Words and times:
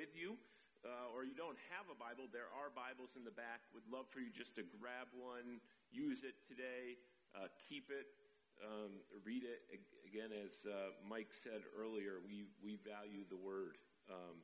with 0.00 0.16
you, 0.16 0.32
uh, 0.80 1.12
or 1.12 1.28
you 1.28 1.36
don't 1.36 1.60
have 1.76 1.84
a 1.92 1.96
Bible, 2.00 2.24
there 2.32 2.48
are 2.56 2.72
Bibles 2.72 3.12
in 3.20 3.20
the 3.20 3.36
back. 3.36 3.60
Would 3.76 3.84
love 3.84 4.08
for 4.08 4.24
you 4.24 4.32
just 4.32 4.56
to 4.56 4.64
grab 4.64 5.12
one, 5.12 5.60
use 5.92 6.24
it 6.24 6.40
today, 6.48 6.96
uh, 7.36 7.52
keep 7.68 7.92
it, 7.92 8.08
um, 8.64 9.04
read 9.20 9.44
it. 9.44 9.60
Again, 10.08 10.32
as 10.32 10.56
uh, 10.64 10.96
Mike 11.04 11.28
said 11.44 11.68
earlier, 11.76 12.16
we, 12.24 12.48
we 12.64 12.80
value 12.80 13.28
the 13.28 13.36
Word. 13.36 13.76
Um, 14.08 14.40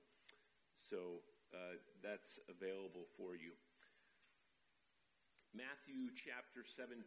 so 0.93 1.25
uh, 1.57 1.81
that's 2.05 2.37
available 2.53 3.09
for 3.17 3.33
you. 3.33 3.57
Matthew 5.57 6.13
chapter 6.13 6.69
17, 6.69 7.01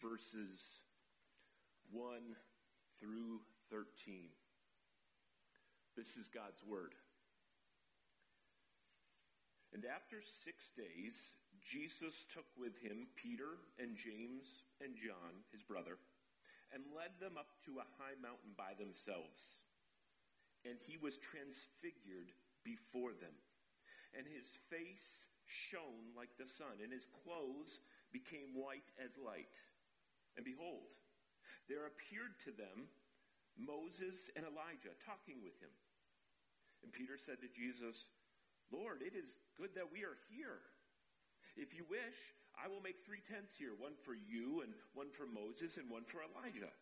verses 0.00 0.80
1 1.92 2.40
through 3.04 3.44
13. 3.68 4.32
This 5.92 6.16
is 6.16 6.32
God's 6.32 6.64
Word. 6.64 6.96
And 9.76 9.84
after 9.92 10.24
six 10.40 10.72
days, 10.72 11.12
Jesus 11.60 12.16
took 12.32 12.48
with 12.56 12.72
him 12.80 13.12
Peter 13.12 13.60
and 13.76 13.92
James 13.92 14.48
and 14.80 14.96
John, 14.96 15.44
his 15.52 15.60
brother, 15.60 16.00
and 16.72 16.96
led 16.96 17.12
them 17.20 17.36
up 17.36 17.52
to 17.68 17.76
a 17.76 17.90
high 18.00 18.16
mountain 18.24 18.56
by 18.56 18.72
themselves. 18.80 19.36
And 20.64 20.80
he 20.88 20.96
was 20.96 21.20
transfigured 21.20 22.32
before 22.64 23.12
them, 23.20 23.36
and 24.16 24.24
his 24.24 24.48
face 24.72 25.28
shone 25.44 26.16
like 26.16 26.32
the 26.40 26.48
sun, 26.56 26.80
and 26.80 26.88
his 26.88 27.04
clothes 27.20 27.84
became 28.16 28.56
white 28.56 28.88
as 28.96 29.12
light. 29.20 29.60
And 30.40 30.48
behold, 30.48 30.88
there 31.68 31.84
appeared 31.84 32.32
to 32.48 32.52
them 32.56 32.88
Moses 33.60 34.16
and 34.40 34.48
Elijah 34.48 34.96
talking 35.04 35.44
with 35.44 35.60
him. 35.60 35.76
And 36.80 36.96
Peter 36.96 37.20
said 37.20 37.44
to 37.44 37.52
Jesus, 37.52 38.08
Lord, 38.72 39.02
it 39.02 39.14
is 39.14 39.30
good 39.54 39.74
that 39.78 39.92
we 39.92 40.02
are 40.02 40.18
here. 40.30 40.62
If 41.56 41.72
you 41.72 41.86
wish, 41.88 42.18
I 42.56 42.68
will 42.68 42.80
make 42.80 43.04
three 43.04 43.22
tents 43.28 43.52
here 43.56 43.76
one 43.76 43.94
for 44.02 44.16
you, 44.16 44.64
and 44.64 44.72
one 44.96 45.12
for 45.12 45.28
Moses, 45.28 45.76
and 45.76 45.88
one 45.88 46.04
for 46.08 46.24
Elijah. 46.24 46.72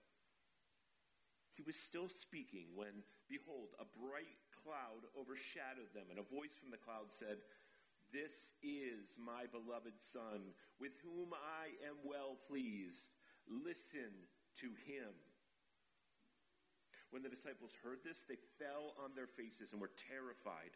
He 1.54 1.62
was 1.62 1.78
still 1.86 2.10
speaking 2.10 2.74
when, 2.74 3.06
behold, 3.30 3.74
a 3.78 3.86
bright 3.94 4.38
cloud 4.62 5.06
overshadowed 5.14 5.92
them, 5.94 6.10
and 6.10 6.18
a 6.18 6.32
voice 6.34 6.54
from 6.58 6.74
the 6.74 6.82
cloud 6.82 7.12
said, 7.14 7.38
This 8.10 8.34
is 8.62 9.14
my 9.14 9.46
beloved 9.50 9.94
Son, 10.10 10.50
with 10.82 10.94
whom 11.04 11.30
I 11.30 11.74
am 11.86 12.02
well 12.02 12.40
pleased. 12.50 13.06
Listen 13.46 14.10
to 14.64 14.68
him. 14.88 15.14
When 17.14 17.22
the 17.22 17.30
disciples 17.30 17.70
heard 17.78 18.02
this, 18.02 18.18
they 18.26 18.40
fell 18.58 18.98
on 18.98 19.14
their 19.14 19.30
faces 19.38 19.70
and 19.70 19.78
were 19.78 19.94
terrified. 20.10 20.74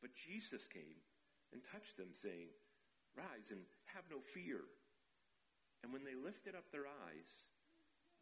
But 0.00 0.14
Jesus 0.14 0.66
came 0.70 0.98
and 1.50 1.64
touched 1.72 1.98
them, 1.98 2.14
saying, 2.22 2.52
Rise 3.18 3.50
and 3.50 3.66
have 3.90 4.06
no 4.06 4.22
fear. 4.34 4.62
And 5.82 5.90
when 5.90 6.06
they 6.06 6.14
lifted 6.14 6.54
up 6.54 6.70
their 6.70 6.86
eyes, 6.86 7.30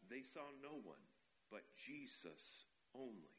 they 0.09 0.25
saw 0.33 0.45
no 0.61 0.77
one 0.81 1.01
but 1.51 1.65
Jesus 1.77 2.41
only. 2.95 3.33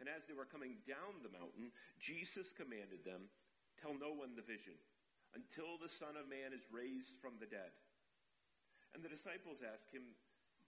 And 0.00 0.08
as 0.08 0.24
they 0.24 0.32
were 0.32 0.48
coming 0.48 0.80
down 0.88 1.20
the 1.20 1.32
mountain, 1.32 1.68
Jesus 2.00 2.56
commanded 2.56 3.04
them, 3.04 3.28
Tell 3.76 3.92
no 3.92 4.16
one 4.16 4.32
the 4.32 4.44
vision 4.44 4.76
until 5.36 5.76
the 5.76 5.92
Son 5.92 6.16
of 6.16 6.28
Man 6.28 6.56
is 6.56 6.64
raised 6.72 7.20
from 7.20 7.36
the 7.36 7.48
dead. 7.48 7.72
And 8.96 9.04
the 9.04 9.12
disciples 9.12 9.60
asked 9.60 9.92
him, 9.92 10.16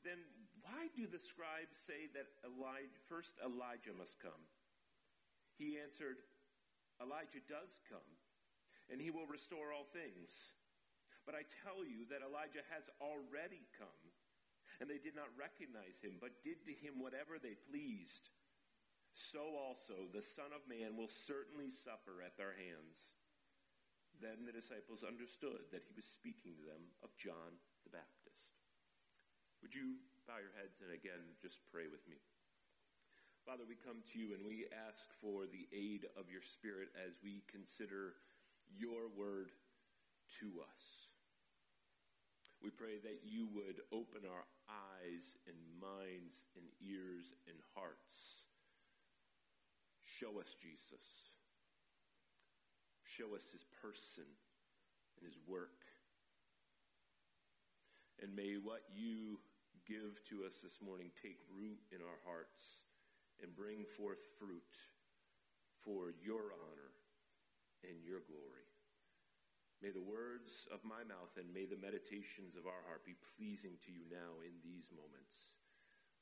Then 0.05 0.21
why 0.63 0.93
do 0.95 1.09
the 1.09 1.21
scribes 1.33 1.75
say 1.89 2.13
that 2.13 2.29
Elijah, 2.45 2.93
first 3.09 3.35
Elijah 3.41 3.97
must 3.97 4.15
come? 4.21 4.39
He 5.63 5.79
answered, 5.79 6.19
Elijah 6.99 7.39
does 7.47 7.71
come, 7.87 8.11
and 8.91 8.99
he 8.99 9.15
will 9.15 9.31
restore 9.31 9.71
all 9.71 9.87
things. 9.95 10.27
But 11.23 11.39
I 11.39 11.47
tell 11.63 11.87
you 11.87 12.03
that 12.11 12.27
Elijah 12.27 12.67
has 12.75 12.83
already 12.99 13.63
come, 13.79 14.03
and 14.83 14.91
they 14.91 14.99
did 14.99 15.15
not 15.15 15.31
recognize 15.39 15.95
him, 16.03 16.19
but 16.19 16.43
did 16.43 16.67
to 16.67 16.75
him 16.75 16.99
whatever 16.99 17.39
they 17.39 17.55
pleased. 17.71 18.27
So 19.31 19.55
also 19.55 20.11
the 20.11 20.27
Son 20.35 20.51
of 20.51 20.67
Man 20.67 20.99
will 20.99 21.15
certainly 21.31 21.71
suffer 21.87 22.27
at 22.27 22.35
their 22.35 22.59
hands. 22.59 22.99
Then 24.19 24.43
the 24.43 24.55
disciples 24.55 25.07
understood 25.07 25.71
that 25.71 25.87
he 25.87 25.95
was 25.95 26.11
speaking 26.11 26.59
to 26.59 26.67
them 26.67 26.91
of 27.07 27.15
John 27.23 27.55
the 27.87 27.95
Baptist. 27.95 28.51
Would 29.63 29.79
you 29.79 30.03
bow 30.27 30.43
your 30.43 30.55
heads 30.59 30.83
and 30.83 30.91
again 30.91 31.23
just 31.39 31.63
pray 31.71 31.87
with 31.87 32.03
me? 32.11 32.19
Father, 33.43 33.67
we 33.67 33.75
come 33.75 34.07
to 34.15 34.17
you 34.23 34.39
and 34.39 34.47
we 34.47 34.71
ask 34.71 35.03
for 35.19 35.51
the 35.51 35.67
aid 35.75 36.07
of 36.15 36.31
your 36.31 36.47
Spirit 36.47 36.95
as 36.95 37.19
we 37.27 37.43
consider 37.51 38.15
your 38.71 39.11
word 39.19 39.51
to 40.39 40.47
us. 40.63 40.83
We 42.63 42.71
pray 42.71 43.03
that 43.03 43.27
you 43.27 43.51
would 43.51 43.83
open 43.91 44.23
our 44.23 44.47
eyes 44.71 45.27
and 45.51 45.59
minds 45.83 46.39
and 46.55 46.63
ears 46.79 47.35
and 47.51 47.59
hearts. 47.75 48.47
Show 50.07 50.39
us 50.39 50.55
Jesus. 50.63 51.03
Show 53.03 53.35
us 53.35 53.43
his 53.51 53.67
person 53.83 54.31
and 55.19 55.23
his 55.27 55.35
work. 55.51 55.83
And 58.23 58.39
may 58.39 58.55
what 58.63 58.87
you 58.95 59.43
give 59.83 60.15
to 60.31 60.47
us 60.47 60.55
this 60.63 60.79
morning 60.79 61.11
take 61.19 61.43
root 61.51 61.83
in 61.91 61.99
our 62.07 62.23
hearts 62.23 62.82
and 63.43 63.55
bring 63.55 63.85
forth 63.99 64.23
fruit 64.39 64.73
for 65.83 66.15
your 66.23 66.55
honor 66.55 66.95
and 67.83 67.99
your 68.07 68.23
glory. 68.31 68.67
May 69.83 69.91
the 69.91 70.03
words 70.03 70.71
of 70.71 70.79
my 70.87 71.03
mouth 71.03 71.35
and 71.35 71.51
may 71.51 71.67
the 71.67 71.79
meditations 71.79 72.55
of 72.55 72.71
our 72.71 72.87
heart 72.87 73.03
be 73.03 73.19
pleasing 73.35 73.75
to 73.83 73.91
you 73.91 74.07
now 74.07 74.39
in 74.47 74.55
these 74.63 74.87
moments. 74.95 75.35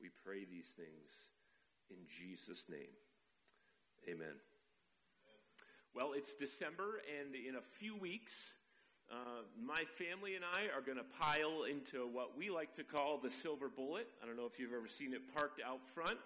We 0.01 0.09
pray 0.25 0.49
these 0.49 0.73
things 0.81 1.13
in 1.93 2.01
Jesus' 2.09 2.65
name. 2.73 2.97
Amen. 4.09 4.41
Well, 5.93 6.17
it's 6.17 6.33
December, 6.41 7.05
and 7.05 7.35
in 7.35 7.61
a 7.61 7.65
few 7.77 7.99
weeks, 7.99 8.33
uh, 9.11 9.45
my 9.61 9.83
family 9.99 10.37
and 10.37 10.45
I 10.47 10.73
are 10.73 10.81
going 10.81 10.97
to 10.97 11.11
pile 11.21 11.69
into 11.69 12.07
what 12.07 12.39
we 12.39 12.49
like 12.49 12.73
to 12.77 12.85
call 12.85 13.19
the 13.19 13.31
Silver 13.31 13.69
Bullet. 13.69 14.09
I 14.23 14.27
don't 14.27 14.39
know 14.39 14.47
if 14.47 14.57
you've 14.57 14.73
ever 14.73 14.89
seen 14.89 15.13
it 15.13 15.21
parked 15.35 15.61
out 15.61 15.81
front. 15.93 16.17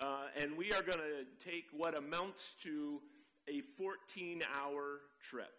Uh, 0.00 0.26
and 0.40 0.56
we 0.56 0.72
are 0.72 0.82
going 0.82 0.98
to 0.98 1.24
take 1.48 1.64
what 1.72 1.96
amounts 1.96 2.42
to 2.62 3.00
a 3.48 3.62
14 3.78 4.42
hour 4.60 5.00
trip. 5.30 5.52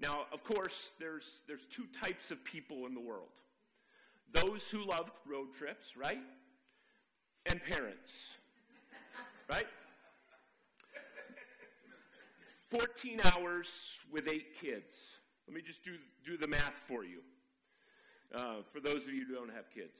Now, 0.00 0.26
of 0.32 0.42
course, 0.44 0.74
there's, 0.98 1.24
there's 1.46 1.66
two 1.70 1.84
types 2.02 2.30
of 2.30 2.42
people 2.44 2.86
in 2.86 2.94
the 2.94 3.00
world 3.00 3.28
those 4.32 4.62
who 4.70 4.82
love 4.86 5.10
road 5.26 5.48
trips, 5.58 5.94
right? 5.94 6.22
And 7.44 7.60
parents, 7.62 8.10
right? 9.48 9.66
14 12.70 13.20
hours 13.36 13.66
with 14.10 14.28
eight 14.28 14.58
kids. 14.58 14.96
Let 15.46 15.54
me 15.54 15.60
just 15.60 15.84
do, 15.84 15.96
do 16.24 16.38
the 16.38 16.48
math 16.48 16.72
for 16.88 17.04
you. 17.04 17.18
Uh, 18.34 18.62
for 18.72 18.80
those 18.80 19.06
of 19.06 19.12
you 19.12 19.26
who 19.26 19.34
don't 19.34 19.52
have 19.52 19.70
kids, 19.74 19.98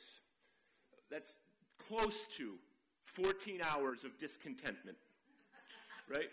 that's 1.10 1.34
close 1.86 2.26
to 2.38 2.54
14 3.14 3.60
hours 3.62 4.04
of 4.04 4.18
discontentment. 4.18 4.96
Right? 6.08 6.30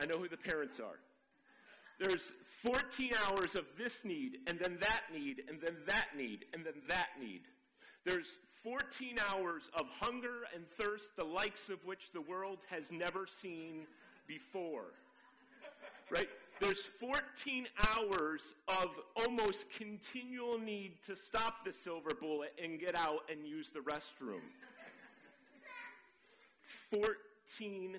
I 0.00 0.06
know 0.06 0.18
who 0.18 0.28
the 0.28 0.36
parents 0.36 0.80
are. 0.80 0.98
There's 1.98 2.22
14 2.64 3.10
hours 3.26 3.54
of 3.54 3.64
this 3.78 3.94
need, 4.04 4.38
and 4.46 4.58
then 4.58 4.76
that 4.80 5.02
need, 5.12 5.42
and 5.48 5.58
then 5.60 5.76
that 5.86 6.08
need, 6.16 6.44
and 6.52 6.64
then 6.64 6.74
that 6.88 7.08
need. 7.20 7.42
There's 8.04 8.38
14 8.62 9.16
hours 9.32 9.62
of 9.74 9.86
hunger 10.00 10.44
and 10.54 10.64
thirst, 10.78 11.04
the 11.16 11.24
likes 11.24 11.68
of 11.70 11.78
which 11.84 12.10
the 12.12 12.20
world 12.20 12.58
has 12.68 12.82
never 12.90 13.26
seen 13.40 13.86
before. 14.26 14.92
Right? 16.10 16.28
There's 16.60 16.82
14 17.00 17.66
hours 17.96 18.40
of 18.68 18.88
almost 19.16 19.66
continual 19.76 20.58
need 20.58 20.92
to 21.06 21.14
stop 21.16 21.64
the 21.64 21.72
silver 21.84 22.10
bullet 22.18 22.52
and 22.62 22.78
get 22.80 22.96
out 22.96 23.20
and 23.30 23.46
use 23.46 23.70
the 23.72 23.80
restroom. 23.80 24.40
14 27.00 27.96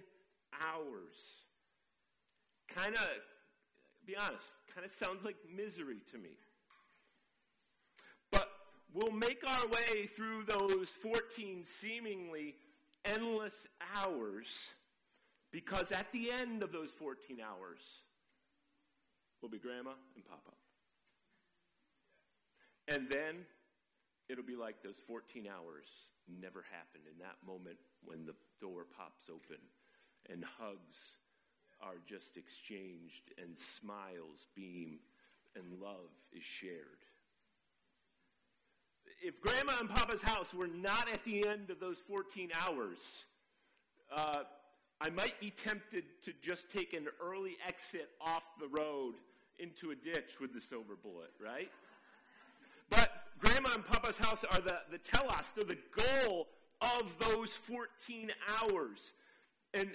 hours. 0.63 1.13
Kind 2.73 2.95
of, 2.95 3.09
be 4.05 4.15
honest, 4.15 4.43
kind 4.73 4.85
of 4.85 4.91
sounds 4.97 5.25
like 5.25 5.35
misery 5.55 5.97
to 6.11 6.17
me. 6.17 6.37
But 8.31 8.49
we'll 8.93 9.11
make 9.11 9.41
our 9.47 9.67
way 9.67 10.09
through 10.15 10.43
those 10.45 10.87
14 11.01 11.63
seemingly 11.81 12.55
endless 13.05 13.55
hours 13.95 14.45
because 15.51 15.91
at 15.91 16.11
the 16.11 16.31
end 16.31 16.61
of 16.63 16.71
those 16.71 16.89
14 16.99 17.37
hours 17.41 17.79
will 19.41 19.49
be 19.49 19.59
grandma 19.59 19.91
and 20.15 20.25
papa. 20.25 20.51
And 22.89 23.09
then 23.09 23.45
it'll 24.29 24.43
be 24.43 24.55
like 24.55 24.83
those 24.83 24.95
14 25.07 25.47
hours 25.47 25.85
never 26.27 26.63
happened. 26.71 27.03
In 27.11 27.17
that 27.19 27.37
moment 27.45 27.77
when 28.03 28.25
the 28.25 28.35
door 28.61 28.85
pops 28.97 29.29
open 29.29 29.61
and 30.29 30.43
hugs 30.43 30.97
are 31.81 31.97
just 32.07 32.37
exchanged 32.37 33.31
and 33.37 33.55
smiles 33.79 34.45
beam 34.55 34.99
and 35.55 35.79
love 35.81 36.11
is 36.31 36.43
shared. 36.43 37.01
If 39.21 39.41
Grandma 39.41 39.73
and 39.79 39.89
Papa's 39.89 40.21
house 40.21 40.53
were 40.53 40.67
not 40.67 41.09
at 41.09 41.23
the 41.25 41.47
end 41.47 41.69
of 41.69 41.79
those 41.79 41.97
14 42.07 42.51
hours, 42.67 42.97
uh, 44.15 44.43
I 45.01 45.09
might 45.09 45.39
be 45.39 45.51
tempted 45.51 46.03
to 46.25 46.33
just 46.41 46.69
take 46.75 46.95
an 46.95 47.07
early 47.21 47.57
exit 47.65 48.09
off 48.21 48.43
the 48.59 48.67
road 48.67 49.15
into 49.59 49.91
a 49.91 49.95
ditch 49.95 50.39
with 50.39 50.53
the 50.53 50.61
silver 50.61 50.95
bullet, 51.01 51.31
right? 51.43 51.69
Grandma 53.39 53.69
and 53.75 53.85
Papa's 53.85 54.17
house 54.17 54.39
are 54.51 54.61
the, 54.61 54.79
the 54.91 54.97
telos, 54.97 55.45
they're 55.55 55.65
the 55.65 55.77
goal 55.95 56.47
of 56.81 57.03
those 57.19 57.49
14 57.67 58.29
hours. 58.61 58.99
And, 59.73 59.89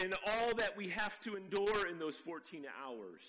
and 0.00 0.14
all 0.26 0.54
that 0.56 0.76
we 0.76 0.88
have 0.90 1.20
to 1.24 1.36
endure 1.36 1.86
in 1.88 1.98
those 1.98 2.14
14 2.24 2.64
hours. 2.84 3.20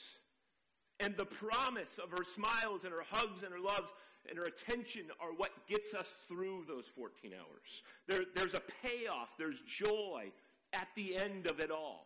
And 0.99 1.15
the 1.17 1.25
promise 1.25 1.97
of 2.01 2.11
her 2.11 2.25
smiles 2.35 2.83
and 2.83 2.93
her 2.93 3.05
hugs 3.09 3.43
and 3.43 3.53
her 3.53 3.59
loves 3.59 3.89
and 4.29 4.37
her 4.37 4.45
attention 4.45 5.03
are 5.19 5.33
what 5.35 5.51
gets 5.67 5.93
us 5.93 6.07
through 6.27 6.65
those 6.67 6.85
14 6.95 7.31
hours. 7.33 7.81
There, 8.07 8.21
there's 8.35 8.53
a 8.53 8.61
payoff, 8.85 9.29
there's 9.37 9.59
joy 9.67 10.31
at 10.73 10.87
the 10.95 11.17
end 11.17 11.47
of 11.47 11.59
it 11.59 11.71
all. 11.71 12.05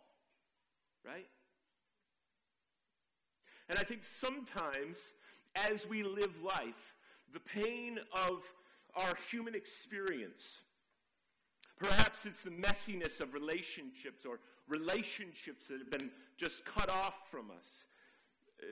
Right? 1.06 1.28
And 3.68 3.78
I 3.80 3.84
think 3.84 4.02
sometimes 4.22 4.98
as 5.56 5.88
we 5.88 6.04
live 6.04 6.32
life, 6.44 6.93
the 7.34 7.40
pain 7.40 8.00
of 8.14 8.42
our 8.96 9.14
human 9.32 9.56
experience, 9.56 10.44
perhaps 11.80 12.20
it's 12.26 12.42
the 12.44 12.52
messiness 12.52 13.20
of 13.20 13.34
relationships 13.34 14.26
or 14.28 14.40
relationships 14.68 15.66
that 15.70 15.80
have 15.80 15.92
been 15.92 16.12
just 16.38 16.64
cut 16.66 16.90
off 16.90 17.16
from 17.32 17.50
us. 17.50 18.68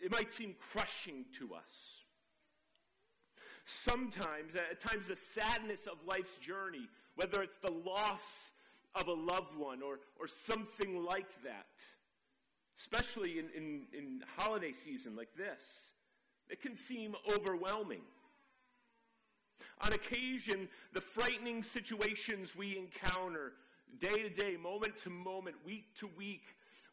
It 0.00 0.10
might 0.10 0.32
seem 0.34 0.54
crushing 0.72 1.24
to 1.38 1.54
us. 1.54 1.62
Sometimes, 3.84 4.54
at 4.54 4.80
times, 4.80 5.06
the 5.06 5.18
sadness 5.34 5.80
of 5.86 5.98
life's 6.06 6.36
journey, 6.40 6.88
whether 7.16 7.42
it's 7.42 7.58
the 7.62 7.70
loss 7.70 8.20
of 8.94 9.06
a 9.06 9.12
loved 9.12 9.56
one 9.56 9.82
or, 9.82 10.00
or 10.18 10.28
something 10.46 11.04
like 11.04 11.28
that, 11.44 11.66
especially 12.78 13.38
in, 13.38 13.48
in, 13.56 13.82
in 13.96 14.20
holiday 14.36 14.72
season 14.84 15.14
like 15.14 15.28
this, 15.36 15.60
it 16.52 16.60
can 16.60 16.76
seem 16.76 17.16
overwhelming. 17.34 18.02
On 19.80 19.92
occasion, 19.92 20.68
the 20.92 21.00
frightening 21.00 21.62
situations 21.62 22.50
we 22.54 22.78
encounter 22.78 23.54
day 24.00 24.22
to 24.22 24.28
day, 24.28 24.56
moment 24.62 24.92
to 25.02 25.10
moment, 25.10 25.56
week 25.64 25.86
to 25.98 26.08
week, 26.16 26.42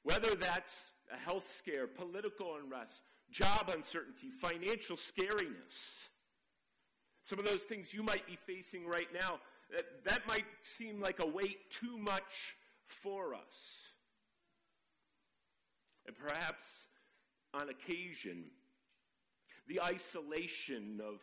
whether 0.04 0.34
that's 0.34 0.72
a 1.14 1.18
health 1.18 1.44
scare, 1.60 1.88
political 1.88 2.56
unrest, 2.56 3.02
job 3.32 3.72
uncertainty, 3.76 4.30
financial 4.42 4.96
scariness, 4.96 6.08
some 7.30 7.38
of 7.38 7.46
those 7.46 7.62
things 7.68 7.88
you 7.92 8.02
might 8.02 8.26
be 8.26 8.38
facing 8.48 8.88
right 8.88 9.10
now, 9.14 9.40
that, 9.76 9.84
that 10.06 10.26
might 10.26 10.46
seem 10.78 11.02
like 11.02 11.22
a 11.22 11.28
weight 11.28 11.70
too 11.70 11.98
much 11.98 12.56
for 13.04 13.36
us. 13.36 13.42
And 16.08 16.16
perhaps 16.18 16.64
on 17.54 17.68
occasion, 17.70 18.46
the 19.70 19.82
isolation 19.84 21.00
of 21.08 21.20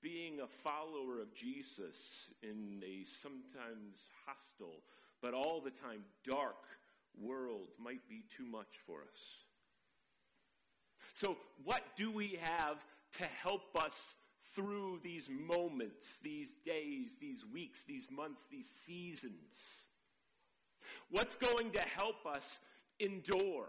being 0.00 0.38
a 0.40 0.68
follower 0.68 1.20
of 1.20 1.34
Jesus 1.34 1.96
in 2.42 2.80
a 2.86 3.04
sometimes 3.20 3.98
hostile, 4.24 4.80
but 5.20 5.34
all 5.34 5.60
the 5.60 5.72
time 5.72 6.04
dark 6.24 6.62
world 7.20 7.66
might 7.82 8.08
be 8.08 8.22
too 8.36 8.46
much 8.46 8.78
for 8.86 9.00
us. 9.00 9.20
So, 11.20 11.36
what 11.64 11.82
do 11.96 12.12
we 12.12 12.38
have 12.40 12.76
to 13.20 13.28
help 13.42 13.76
us 13.76 13.94
through 14.54 15.00
these 15.02 15.28
moments, 15.28 16.06
these 16.22 16.50
days, 16.64 17.08
these 17.20 17.40
weeks, 17.52 17.80
these 17.88 18.06
months, 18.08 18.40
these 18.52 18.68
seasons? 18.86 19.34
What's 21.10 21.34
going 21.34 21.72
to 21.72 21.82
help 21.88 22.24
us 22.24 22.44
endure, 23.00 23.66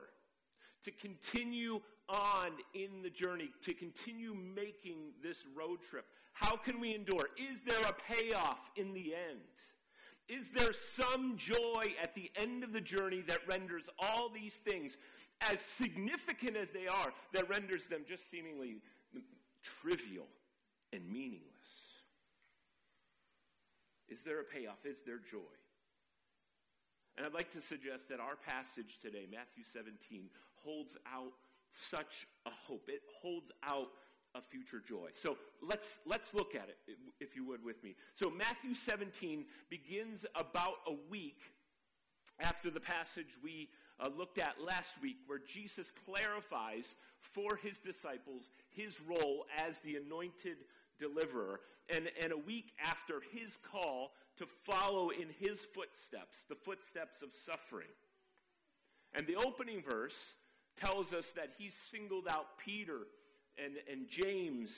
to 0.86 0.92
continue 0.92 1.80
on 2.10 2.52
in 2.74 3.02
the 3.04 3.10
journey, 3.10 3.52
to 3.66 3.74
continue 3.74 4.34
making 4.34 5.14
this 5.24 5.38
road 5.56 5.80
trip? 5.90 6.06
How 6.34 6.56
can 6.56 6.80
we 6.80 6.96
endure? 6.96 7.30
Is 7.38 7.60
there 7.68 7.90
a 7.90 7.94
payoff 8.12 8.60
in 8.76 8.94
the 8.94 9.14
end? 9.14 9.40
Is 10.28 10.46
there 10.56 10.72
some 11.00 11.38
joy 11.38 11.84
at 12.02 12.14
the 12.14 12.30
end 12.40 12.64
of 12.64 12.72
the 12.72 12.82
journey 12.82 13.24
that 13.28 13.40
renders 13.48 13.84
all 13.98 14.30
these 14.30 14.54
things, 14.68 14.94
as 15.42 15.58
significant 15.82 16.56
as 16.56 16.68
they 16.74 16.88
are, 16.88 17.14
that 17.34 17.50
renders 17.50 17.82
them 17.90 18.02
just 18.08 18.30
seemingly 18.30 18.78
trivial 19.82 20.28
and 20.94 21.02
meaningless? 21.12 21.46
Is 24.08 24.20
there 24.26 24.40
a 24.42 24.44
payoff? 24.44 24.86
Is 24.86 24.98
there 25.06 25.20
joy? 25.32 25.54
And 27.18 27.26
I'd 27.26 27.34
like 27.34 27.52
to 27.52 27.62
suggest 27.62 28.08
that 28.10 28.20
our 28.20 28.38
passage 28.48 28.98
today, 29.02 29.28
Matthew 29.30 29.64
17, 29.74 30.30
holds 30.64 30.96
out 31.06 31.34
such 31.74 32.28
a 32.46 32.52
hope. 32.68 32.88
It 32.88 33.02
holds 33.22 33.52
out 33.64 33.90
a 34.36 34.42
future 34.42 34.82
joy. 34.88 35.10
So 35.22 35.38
let's, 35.62 35.88
let's 36.06 36.34
look 36.34 36.56
at 36.56 36.70
it, 36.70 36.78
if 37.20 37.36
you 37.36 37.46
would, 37.48 37.64
with 37.64 37.84
me. 37.84 37.96
So 38.14 38.30
Matthew 38.30 38.76
17 38.76 39.46
begins 39.70 40.26
about 40.36 40.76
a 40.88 40.94
week 41.10 41.42
after 42.40 42.70
the 42.70 42.80
passage 42.80 43.28
we 43.44 43.70
uh, 44.00 44.10
looked 44.18 44.40
at 44.40 44.56
last 44.64 44.94
week, 45.02 45.18
where 45.28 45.40
Jesus 45.40 45.88
clarifies 46.06 46.86
for 47.34 47.58
his 47.58 47.78
disciples 47.80 48.44
his 48.70 48.94
role 49.02 49.46
as 49.58 49.76
the 49.84 49.96
anointed 49.96 50.58
deliverer, 51.00 51.62
and, 51.94 52.10
and 52.22 52.32
a 52.32 52.38
week 52.38 52.72
after 52.84 53.22
his 53.32 53.58
call 53.72 54.12
to 54.38 54.46
follow 54.66 55.10
in 55.10 55.28
his 55.40 55.60
footsteps, 55.74 56.38
the 56.48 56.56
footsteps 56.56 57.22
of 57.22 57.30
suffering. 57.46 57.92
And 59.16 59.26
the 59.26 59.36
opening 59.36 59.82
verse 59.82 60.16
tells 60.80 61.14
us 61.14 61.26
that 61.36 61.50
he 61.58 61.72
singled 61.92 62.28
out 62.30 62.58
Peter 62.64 63.08
and, 63.64 63.74
and 63.92 64.08
James 64.10 64.70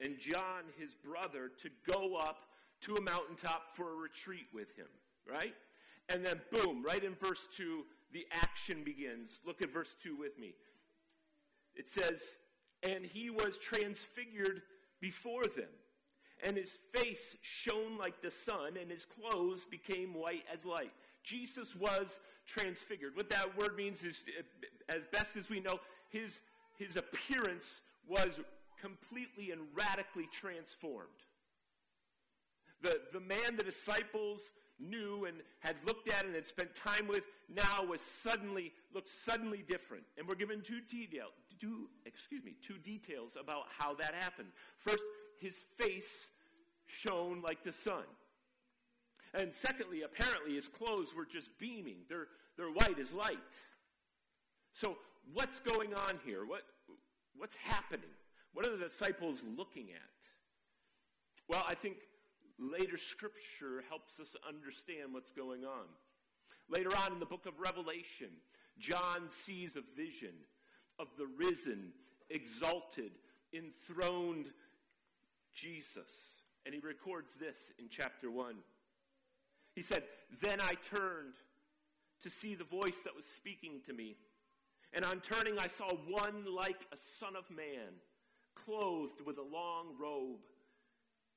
and 0.00 0.16
John, 0.18 0.64
his 0.78 0.90
brother, 0.94 1.50
to 1.62 1.92
go 1.92 2.16
up 2.16 2.38
to 2.82 2.94
a 2.94 3.00
mountaintop 3.00 3.62
for 3.74 3.92
a 3.92 3.96
retreat 3.96 4.46
with 4.54 4.74
him, 4.76 4.86
right? 5.28 5.54
And 6.08 6.24
then, 6.24 6.40
boom, 6.52 6.82
right 6.84 7.02
in 7.02 7.14
verse 7.14 7.48
2, 7.56 7.82
the 8.12 8.26
action 8.32 8.84
begins. 8.84 9.30
Look 9.44 9.62
at 9.62 9.72
verse 9.72 9.94
2 10.02 10.16
with 10.16 10.38
me. 10.38 10.54
It 11.74 11.88
says, 11.88 12.20
And 12.88 13.04
he 13.04 13.30
was 13.30 13.58
transfigured 13.60 14.62
before 15.00 15.44
them, 15.44 15.68
and 16.42 16.56
his 16.56 16.70
face 16.94 17.36
shone 17.42 17.98
like 17.98 18.22
the 18.22 18.30
sun, 18.30 18.76
and 18.80 18.90
his 18.90 19.04
clothes 19.04 19.64
became 19.64 20.14
white 20.14 20.44
as 20.52 20.64
light. 20.64 20.92
Jesus 21.24 21.74
was 21.76 22.18
transfigured. 22.48 23.14
What 23.14 23.30
that 23.30 23.56
word 23.56 23.76
means 23.76 24.02
is, 24.02 24.16
as 24.88 25.02
best 25.12 25.36
as 25.36 25.48
we 25.48 25.60
know, 25.60 25.78
his, 26.10 26.32
his 26.76 26.96
appearance 26.96 27.64
was 28.08 28.28
completely 28.80 29.50
and 29.52 29.60
radically 29.74 30.28
transformed. 30.32 31.08
The, 32.82 33.00
the 33.12 33.20
man 33.20 33.56
the 33.56 33.64
disciples 33.64 34.40
knew 34.80 35.24
and 35.24 35.38
had 35.60 35.76
looked 35.84 36.10
at 36.10 36.24
and 36.24 36.34
had 36.34 36.46
spent 36.46 36.70
time 36.76 37.08
with 37.08 37.22
now 37.48 37.84
was 37.84 38.00
suddenly 38.22 38.72
looked 38.94 39.10
suddenly 39.26 39.64
different. 39.68 40.04
And 40.16 40.26
we're 40.26 40.36
given 40.36 40.62
two 40.62 40.80
detail, 40.90 41.28
two, 41.60 41.88
excuse 42.06 42.44
me, 42.44 42.54
two 42.66 42.78
details 42.78 43.32
about 43.40 43.64
how 43.76 43.94
that 43.94 44.14
happened. 44.14 44.48
First, 44.78 45.02
his 45.40 45.54
face 45.76 46.28
shone 46.86 47.42
like 47.46 47.64
the 47.64 47.72
sun. 47.72 48.04
And 49.34 49.52
secondly, 49.62 50.02
apparently 50.02 50.54
his 50.54 50.68
clothes 50.68 51.08
were 51.16 51.26
just 51.26 51.48
beaming. 51.58 51.98
They're, 52.08 52.28
they're 52.56 52.70
white 52.70 52.98
as 52.98 53.12
light. 53.12 53.38
So 54.72 54.96
what's 55.34 55.60
going 55.60 55.94
on 55.94 56.18
here? 56.24 56.46
What, 56.46 56.62
What's 57.38 57.56
happening? 57.62 58.10
What 58.52 58.66
are 58.66 58.76
the 58.76 58.88
disciples 58.88 59.38
looking 59.56 59.90
at? 59.90 60.10
Well, 61.48 61.64
I 61.68 61.74
think 61.74 61.96
later 62.58 62.98
scripture 62.98 63.84
helps 63.88 64.18
us 64.18 64.34
understand 64.46 65.12
what's 65.14 65.30
going 65.30 65.64
on. 65.64 65.86
Later 66.68 66.90
on 66.96 67.12
in 67.12 67.20
the 67.20 67.26
book 67.26 67.46
of 67.46 67.60
Revelation, 67.60 68.30
John 68.78 69.28
sees 69.46 69.76
a 69.76 69.82
vision 69.96 70.34
of 70.98 71.06
the 71.16 71.26
risen, 71.26 71.92
exalted, 72.28 73.12
enthroned 73.54 74.46
Jesus. 75.54 76.10
And 76.66 76.74
he 76.74 76.80
records 76.80 77.30
this 77.38 77.56
in 77.78 77.86
chapter 77.88 78.30
1. 78.30 78.56
He 79.78 79.84
said, 79.84 80.02
Then 80.42 80.60
I 80.60 80.72
turned 80.92 81.34
to 82.24 82.30
see 82.30 82.56
the 82.56 82.64
voice 82.64 82.98
that 83.04 83.14
was 83.14 83.24
speaking 83.36 83.80
to 83.86 83.92
me. 83.92 84.16
And 84.92 85.04
on 85.04 85.20
turning, 85.20 85.56
I 85.56 85.68
saw 85.68 85.86
one 86.08 86.52
like 86.52 86.80
a 86.90 86.96
son 87.20 87.36
of 87.36 87.48
man, 87.48 87.94
clothed 88.66 89.20
with 89.24 89.38
a 89.38 89.42
long 89.42 89.94
robe, 89.96 90.40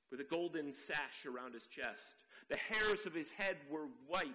with 0.09 0.21
a 0.21 0.23
golden 0.23 0.73
sash 0.87 1.27
around 1.27 1.53
his 1.53 1.67
chest. 1.67 2.25
The 2.49 2.57
hairs 2.57 3.05
of 3.05 3.13
his 3.13 3.29
head 3.29 3.57
were 3.69 3.85
white, 4.07 4.25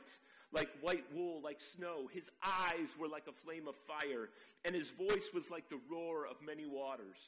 like 0.53 0.69
white 0.83 1.13
wool, 1.13 1.43
like 1.43 1.59
snow. 1.77 2.09
His 2.13 2.31
eyes 2.45 2.87
were 3.01 3.09
like 3.09 3.27
a 3.27 3.45
flame 3.45 3.67
of 3.67 3.75
fire, 3.89 4.29
and 4.65 4.73
his 4.73 4.91
voice 4.91 5.31
was 5.35 5.51
like 5.51 5.69
the 5.69 5.81
roar 5.91 6.29
of 6.29 6.37
many 6.47 6.65
waters. 6.65 7.19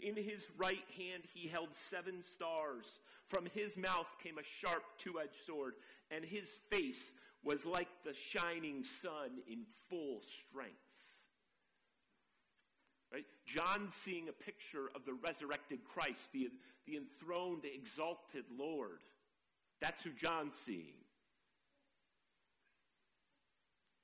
In 0.00 0.16
his 0.16 0.42
right 0.56 0.84
hand 0.96 1.22
he 1.32 1.48
held 1.48 1.68
seven 1.90 2.22
stars. 2.34 2.84
From 3.28 3.46
his 3.54 3.76
mouth 3.76 4.06
came 4.22 4.38
a 4.38 4.42
sharp 4.60 4.82
two 4.98 5.18
edged 5.20 5.46
sword, 5.46 5.74
and 6.10 6.24
his 6.24 6.48
face 6.70 7.02
was 7.42 7.64
like 7.64 7.88
the 8.04 8.14
shining 8.30 8.84
sun 9.02 9.30
in 9.48 9.64
full 9.88 10.20
strength. 10.48 10.74
Right? 13.12 13.26
John 13.46 13.88
seeing 14.04 14.28
a 14.28 14.32
picture 14.32 14.90
of 14.94 15.04
the 15.04 15.14
resurrected 15.14 15.80
Christ, 15.84 16.20
the, 16.32 16.50
the 16.86 16.96
enthroned, 16.96 17.62
exalted 17.64 18.44
Lord. 18.58 19.00
That's 19.80 20.02
who 20.02 20.10
John's 20.10 20.54
seeing. 20.64 20.94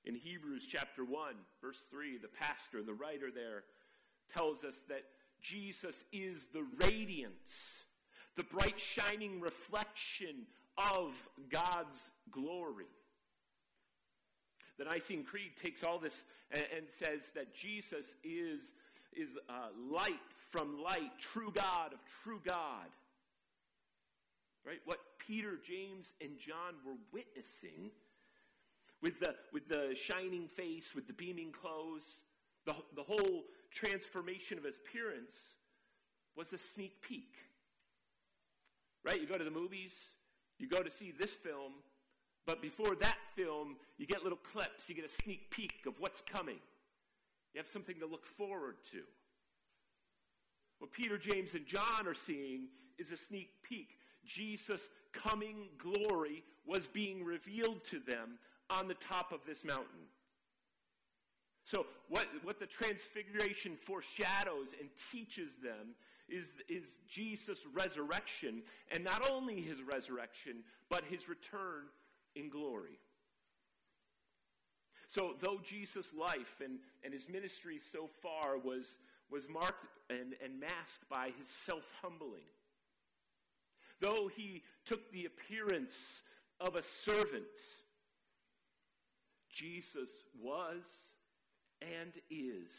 In 0.05 0.15
Hebrews 0.15 0.65
chapter 0.71 1.05
1, 1.05 1.35
verse 1.61 1.83
3, 1.91 2.19
the 2.19 2.29
pastor, 2.29 2.83
the 2.83 2.95
writer 2.95 3.31
there, 3.33 3.65
tells 4.37 4.65
us 4.65 4.75
that 4.89 5.05
Jesus 5.43 5.95
is 6.13 6.39
the 6.53 6.65
radiance, 6.79 7.33
the 8.37 8.45
bright 8.45 8.81
shining 8.81 9.41
reflection 9.41 10.47
of 10.79 11.13
God's 11.51 11.99
glory. 12.31 12.87
The 14.79 14.85
Nicene 14.85 15.25
Creed 15.25 15.53
takes 15.63 15.85
all 15.85 15.99
this 15.99 16.15
and, 16.51 16.65
and 16.77 16.87
says 16.99 17.21
that 17.35 17.55
Jesus 17.55 18.07
is, 18.25 18.61
is 19.15 19.31
uh, 19.49 19.69
light 19.91 20.21
from 20.51 20.83
light, 20.83 21.11
true 21.33 21.53
God 21.55 21.93
of 21.93 21.99
true 22.23 22.41
God. 22.45 22.89
Right? 24.65 24.81
What 24.85 24.99
Peter, 25.19 25.59
James, 25.67 26.07
and 26.21 26.39
John 26.39 26.75
were 26.87 26.97
witnessing 27.13 27.91
with 29.03 29.19
the, 29.19 29.35
with 29.53 29.69
the 29.69 29.97
shining 29.97 30.49
face, 30.57 30.85
with 30.95 31.07
the 31.07 31.13
beaming 31.13 31.53
clothes, 31.53 32.03
the, 32.65 32.75
the 32.95 33.03
whole 33.03 33.45
transformation 33.75 34.59
of 34.59 34.65
his 34.65 34.77
appearance 34.77 35.35
was 36.37 36.53
a 36.53 36.59
sneak 36.75 37.03
peek. 37.03 37.35
Right? 39.05 39.21
You 39.21 39.27
go 39.27 39.37
to 39.37 39.45
the 39.45 39.51
movies, 39.51 39.93
you 40.59 40.69
go 40.69 40.83
to 40.83 40.91
see 40.91 41.13
this 41.19 41.31
film, 41.31 41.73
but 42.47 42.63
before 42.63 42.95
that 42.97 43.19
film, 43.37 43.77
you 43.99 44.07
get 44.07 44.23
little 44.23 44.39
clips, 44.53 44.89
you 44.89 44.95
get 44.95 45.05
a 45.05 45.23
sneak 45.23 45.51
peek 45.51 45.85
of 45.87 45.95
what's 45.99 46.23
coming. 46.23 46.59
You 47.55 47.61
have 47.61 47.71
something 47.73 47.99
to 48.01 48.07
look 48.07 48.27
forward 48.39 48.77
to. 48.93 49.01
What 50.79 50.93
Peter, 50.93 51.19
James, 51.19 51.55
and 51.55 51.67
John 51.67 52.07
are 52.07 52.17
seeing 52.27 52.69
is 52.99 53.11
a 53.13 53.17
sneak 53.17 53.51
peek. 53.63 53.91
Jesus' 54.25 54.81
coming 55.13 55.69
glory 55.79 56.43
was 56.67 56.87
being 56.93 57.25
revealed 57.25 57.81
to 57.91 58.01
them 58.01 58.39
on 58.71 58.89
the 58.89 58.95
top 58.95 59.33
of 59.33 59.41
this 59.47 59.65
mountain. 59.65 60.09
So, 61.65 61.87
what, 62.09 62.27
what 62.43 62.59
the 62.59 62.67
transfiguration 62.67 63.77
foreshadows 63.87 64.69
and 64.79 64.89
teaches 65.11 65.51
them 65.63 65.95
is, 66.29 66.47
is 66.69 66.85
Jesus' 67.09 67.59
resurrection, 67.73 68.63
and 68.91 69.05
not 69.05 69.31
only 69.31 69.61
his 69.61 69.79
resurrection, 69.83 70.65
but 70.91 71.05
his 71.05 71.29
return 71.29 71.85
in 72.35 72.51
glory. 72.51 72.99
So, 75.15 75.35
though 75.41 75.61
Jesus' 75.63 76.09
life 76.19 76.61
and, 76.65 76.79
and 77.05 77.13
his 77.13 77.29
ministry 77.29 77.81
so 77.93 78.09
far 78.23 78.59
was, 78.59 78.85
was 79.31 79.45
marked 79.49 79.87
and, 80.11 80.35
and 80.43 80.59
masked 80.59 81.09
by 81.11 81.27
his 81.39 81.47
self 81.67 81.85
humbling, 82.03 82.49
though 84.01 84.29
he 84.35 84.63
took 84.87 85.13
the 85.13 85.27
appearance 85.27 85.95
of 86.61 86.77
a 86.77 86.83
servant, 87.05 87.45
Jesus 89.53 90.09
was 90.41 90.81
and 92.01 92.13
is 92.31 92.71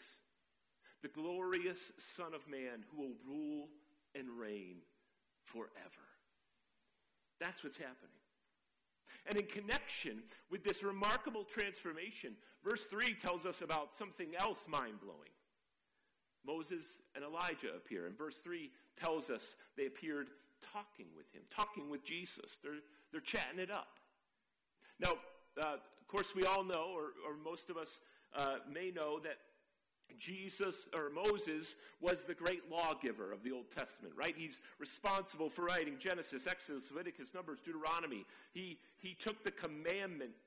the 1.01 1.09
glorious 1.09 1.91
Son 2.15 2.33
of 2.33 2.47
Man 2.49 2.83
who 2.89 3.01
will 3.01 3.15
rule 3.27 3.67
and 4.15 4.27
reign 4.39 4.77
forever. 5.45 6.07
That's 7.39 7.63
what's 7.63 7.77
happening. 7.77 8.23
And 9.25 9.37
in 9.39 9.45
connection 9.45 10.23
with 10.49 10.63
this 10.63 10.83
remarkable 10.83 11.43
transformation, 11.43 12.35
verse 12.63 12.83
3 12.89 13.15
tells 13.21 13.45
us 13.45 13.61
about 13.61 13.89
something 13.97 14.29
else 14.39 14.59
mind 14.67 14.99
blowing. 15.01 15.31
Moses 16.45 16.83
and 17.15 17.23
Elijah 17.23 17.75
appear. 17.75 18.07
And 18.07 18.17
verse 18.17 18.35
3 18.43 18.69
tells 19.01 19.29
us 19.29 19.55
they 19.77 19.85
appeared 19.85 20.27
talking 20.73 21.07
with 21.15 21.31
him, 21.33 21.41
talking 21.55 21.89
with 21.89 22.03
Jesus. 22.03 22.57
They're, 22.63 22.83
they're 23.11 23.21
chatting 23.21 23.59
it 23.59 23.71
up. 23.71 23.99
Now, 24.99 25.13
uh, 25.61 25.75
of 25.75 26.07
course, 26.07 26.35
we 26.35 26.43
all 26.43 26.63
know, 26.63 26.91
or, 26.93 27.15
or 27.25 27.35
most 27.43 27.69
of 27.69 27.77
us 27.77 27.87
uh, 28.35 28.57
may 28.71 28.91
know, 28.91 29.19
that 29.19 29.37
Jesus 30.19 30.75
or 30.95 31.09
Moses 31.09 31.75
was 32.01 32.23
the 32.23 32.33
great 32.33 32.69
lawgiver 32.71 33.31
of 33.31 33.43
the 33.43 33.51
Old 33.51 33.65
Testament, 33.75 34.13
right? 34.15 34.35
He's 34.37 34.59
responsible 34.79 35.49
for 35.49 35.63
writing 35.65 35.95
Genesis, 35.99 36.43
Exodus, 36.47 36.83
Leviticus, 36.91 37.29
Numbers, 37.33 37.59
Deuteronomy. 37.65 38.25
He, 38.53 38.77
he 38.99 39.15
took 39.15 39.43
the 39.43 39.51
commandments 39.51 40.37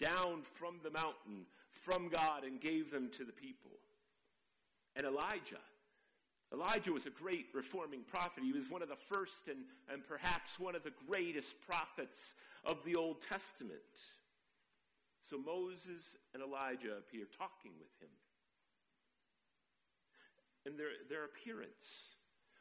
down 0.00 0.42
from 0.58 0.76
the 0.82 0.90
mountain 0.90 1.46
from 1.84 2.08
God 2.08 2.44
and 2.44 2.60
gave 2.60 2.90
them 2.90 3.10
to 3.16 3.24
the 3.24 3.32
people. 3.32 3.70
And 4.96 5.06
Elijah, 5.06 5.62
Elijah 6.52 6.92
was 6.92 7.06
a 7.06 7.10
great 7.10 7.46
reforming 7.54 8.00
prophet. 8.08 8.42
He 8.42 8.52
was 8.52 8.68
one 8.68 8.82
of 8.82 8.88
the 8.88 8.98
first 9.08 9.48
and, 9.48 9.58
and 9.92 10.06
perhaps 10.06 10.58
one 10.58 10.74
of 10.74 10.82
the 10.82 10.92
greatest 11.08 11.54
prophets 11.66 12.18
of 12.64 12.78
the 12.84 12.96
Old 12.96 13.18
Testament. 13.22 13.80
So 15.30 15.38
Moses 15.38 16.18
and 16.34 16.42
Elijah 16.42 16.98
appear 16.98 17.30
talking 17.38 17.70
with 17.78 17.94
him 18.02 18.10
and 20.66 20.78
their, 20.78 20.90
their 21.08 21.24
appearance. 21.24 22.10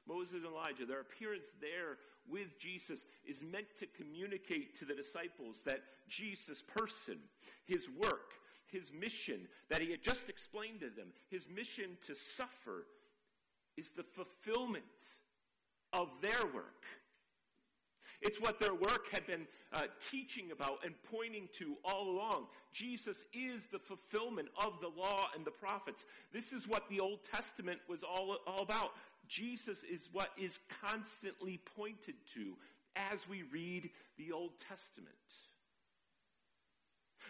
Moses 0.08 0.36
and 0.36 0.46
Elijah, 0.46 0.86
their 0.86 1.02
appearance 1.02 1.50
there 1.60 1.98
with 2.30 2.60
Jesus 2.60 3.02
is 3.26 3.38
meant 3.42 3.68
to 3.80 3.88
communicate 3.98 4.78
to 4.80 4.86
the 4.86 4.94
disciples 4.94 5.58
that 5.66 5.82
Jesus' 6.08 6.62
person, 6.68 7.18
his 7.66 7.90
work, 7.98 8.38
his 8.68 8.84
mission 8.94 9.48
that 9.70 9.82
he 9.82 9.90
had 9.90 10.04
just 10.04 10.30
explained 10.30 10.80
to 10.82 10.90
them, 10.90 11.08
his 11.30 11.44
mission 11.54 11.98
to 12.06 12.14
suffer, 12.38 12.86
is 13.78 13.88
the 13.98 14.04
fulfillment 14.04 14.84
of 15.94 16.10
their 16.22 16.46
work. 16.54 16.86
It's 18.22 18.40
what 18.40 18.60
their 18.60 18.74
work 18.74 19.08
had 19.12 19.26
been 19.26 19.48
uh, 19.72 19.84
teaching 20.12 20.52
about 20.52 20.80
and 20.84 20.94
pointing 21.10 21.48
to 21.60 21.76
all 21.86 22.10
along. 22.10 22.48
Jesus 22.74 23.18
is 23.34 23.62
the 23.72 23.80
fulfillment 23.80 24.50
of 24.64 24.74
the 24.82 24.88
law 24.88 25.28
and 25.36 25.46
the 25.46 25.52
prophets. 25.52 26.06
This 26.32 26.52
is 26.52 26.68
what 26.68 26.84
the 26.90 27.00
Old 27.00 27.20
Testament 27.32 27.80
was 27.88 28.02
all, 28.04 28.38
all 28.46 28.62
about. 28.62 28.92
Jesus 29.28 29.80
is 29.90 30.02
what 30.12 30.30
is 30.38 30.52
constantly 30.84 31.60
pointed 31.76 32.16
to 32.36 32.54
as 32.96 33.20
we 33.30 33.44
read 33.52 33.90
the 34.18 34.32
Old 34.32 34.52
Testament. 34.68 35.16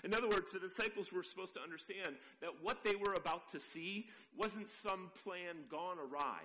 In 0.03 0.13
other 0.13 0.29
words, 0.29 0.47
the 0.53 0.59
disciples 0.59 1.11
were 1.11 1.23
supposed 1.23 1.53
to 1.55 1.61
understand 1.61 2.15
that 2.41 2.51
what 2.61 2.83
they 2.83 2.95
were 2.95 3.13
about 3.13 3.51
to 3.51 3.59
see 3.59 4.07
wasn't 4.37 4.67
some 4.81 5.11
plan 5.23 5.55
gone 5.69 5.97
awry. 5.97 6.41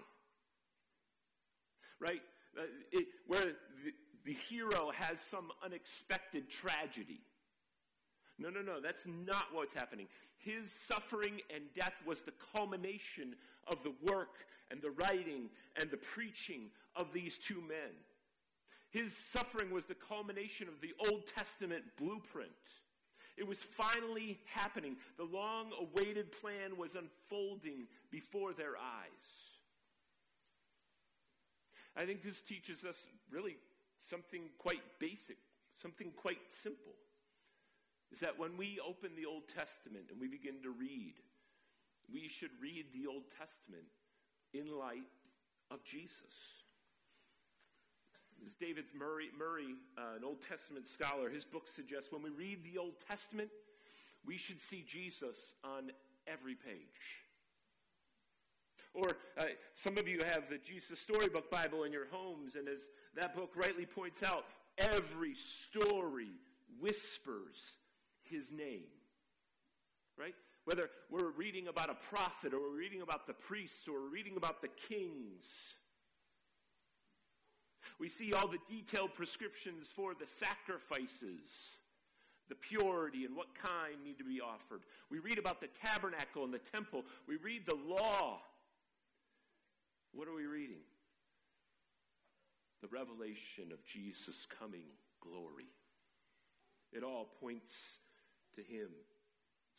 Right? 2.01 2.23
Uh, 2.59 2.63
it, 2.93 3.07
where 3.27 3.45
the, 3.85 3.93
the 4.25 4.37
hero 4.49 4.91
has 4.95 5.19
some 5.31 5.51
unexpected 5.65 6.51
tragedy. 6.51 7.21
No, 8.39 8.51
no, 8.51 8.63
no, 8.63 8.81
that's 8.81 9.03
not 9.07 9.45
what's 9.53 9.75
happening. 9.75 10.07
His 10.39 10.65
suffering 10.89 11.41
and 11.55 11.65
death 11.75 11.95
was 12.07 12.21
the 12.23 12.33
culmination 12.55 13.37
of 13.69 13.77
the 13.83 13.95
work 14.03 14.45
and 14.71 14.83
the 14.83 14.91
writing 14.91 15.49
and 15.81 15.91
the 15.91 15.97
preaching 15.97 16.71
of 16.97 17.13
these 17.13 17.39
two 17.39 17.61
men. 17.61 17.95
His 18.91 19.13
suffering 19.33 19.71
was 19.73 19.87
the 19.87 19.95
culmination 19.95 20.69
of 20.69 20.81
the 20.81 20.95
Old 21.11 21.25
Testament 21.35 21.85
blueprint. 21.97 22.51
It 23.37 23.47
was 23.47 23.59
finally 23.77 24.39
happening. 24.47 24.97
The 25.17 25.25
long 25.25 25.73
awaited 25.81 26.31
plan 26.41 26.77
was 26.77 26.91
unfolding 26.95 27.87
before 28.11 28.53
their 28.53 28.77
eyes. 28.77 29.27
I 31.97 32.05
think 32.05 32.23
this 32.23 32.41
teaches 32.47 32.85
us 32.85 32.97
really 33.31 33.57
something 34.09 34.43
quite 34.59 34.83
basic, 34.99 35.39
something 35.81 36.13
quite 36.17 36.39
simple. 36.63 36.95
Is 38.13 38.21
that 38.21 38.39
when 38.39 38.57
we 38.57 38.79
open 38.87 39.11
the 39.17 39.27
Old 39.27 39.45
Testament 39.49 40.07
and 40.11 40.21
we 40.21 40.29
begin 40.29 40.63
to 40.63 40.71
read, 40.71 41.15
we 42.13 42.29
should 42.29 42.51
read 42.61 42.87
the 42.93 43.07
Old 43.07 43.25
Testament 43.39 43.87
in 44.53 44.79
light 44.79 45.09
of 45.71 45.83
Jesus. 45.85 46.35
As 48.47 48.53
David 48.55 48.85
Murray, 48.97 49.31
Murray 49.37 49.75
uh, 49.97 50.17
an 50.17 50.25
Old 50.25 50.39
Testament 50.49 50.87
scholar, 50.93 51.31
his 51.31 51.45
book 51.45 51.65
suggests 51.75 52.13
when 52.13 52.23
we 52.23 52.31
read 52.31 52.59
the 52.63 52.79
Old 52.79 52.95
Testament, 53.09 53.51
we 54.27 54.37
should 54.37 54.61
see 54.71 54.85
Jesus 54.87 55.37
on 55.65 55.91
every 56.27 56.55
page. 56.55 57.25
Or 58.93 59.17
uh, 59.39 59.45
some 59.75 59.99
of 59.99 60.07
you 60.07 60.21
have 60.25 60.49
the 60.49 60.59
Jesus 60.59 61.01
Storybook 61.01 61.51
Bible 61.51 61.85
in 61.85 61.93
your 61.93 62.07
homes, 62.11 62.55
and 62.55 62.69
as 62.69 62.79
that 63.17 63.35
book 63.35 63.51
rightly 63.57 63.87
points 63.87 64.23
out, 64.23 64.45
every 64.79 65.35
story 65.69 66.31
whispers 66.81 67.57
his 68.35 68.51
name. 68.51 68.91
Right? 70.19 70.35
Whether 70.65 70.91
we're 71.11 71.31
reading 71.31 71.69
about 71.69 71.91
a 71.91 71.97
prophet, 72.15 72.55
or 72.55 72.61
we're 72.61 72.79
reading 72.79 73.03
about 73.03 73.27
the 73.27 73.35
priests, 73.35 73.87
or 73.87 74.03
we're 74.03 74.15
reading 74.15 74.37
about 74.37 74.63
the 74.63 74.71
kings. 74.89 75.45
We 78.01 78.09
see 78.09 78.33
all 78.33 78.49
the 78.49 78.59
detailed 78.69 79.15
prescriptions 79.15 79.89
for 79.95 80.15
the 80.15 80.27
sacrifices, 80.39 81.47
the 82.49 82.55
purity, 82.55 83.25
and 83.25 83.37
what 83.37 83.49
kind 83.55 84.03
need 84.05 84.19
to 84.19 84.25
be 84.25 84.41
offered. 84.41 84.81
We 85.11 85.19
read 85.19 85.39
about 85.39 85.61
the 85.61 85.69
tabernacle 85.85 86.45
and 86.45 86.53
the 86.53 86.61
temple. 86.75 87.05
We 87.29 87.37
read 87.37 87.63
the 87.67 87.77
law. 87.77 88.41
What 90.13 90.29
are 90.29 90.35
we 90.35 90.47
reading? 90.47 90.83
The 92.83 92.89
revelation 92.89 93.73
of 93.73 93.85
Jesus' 93.85 94.47
coming 94.59 94.87
glory. 95.23 95.69
It 96.93 97.03
all 97.03 97.29
points 97.41 97.73
to 98.57 98.63
him. 98.63 98.89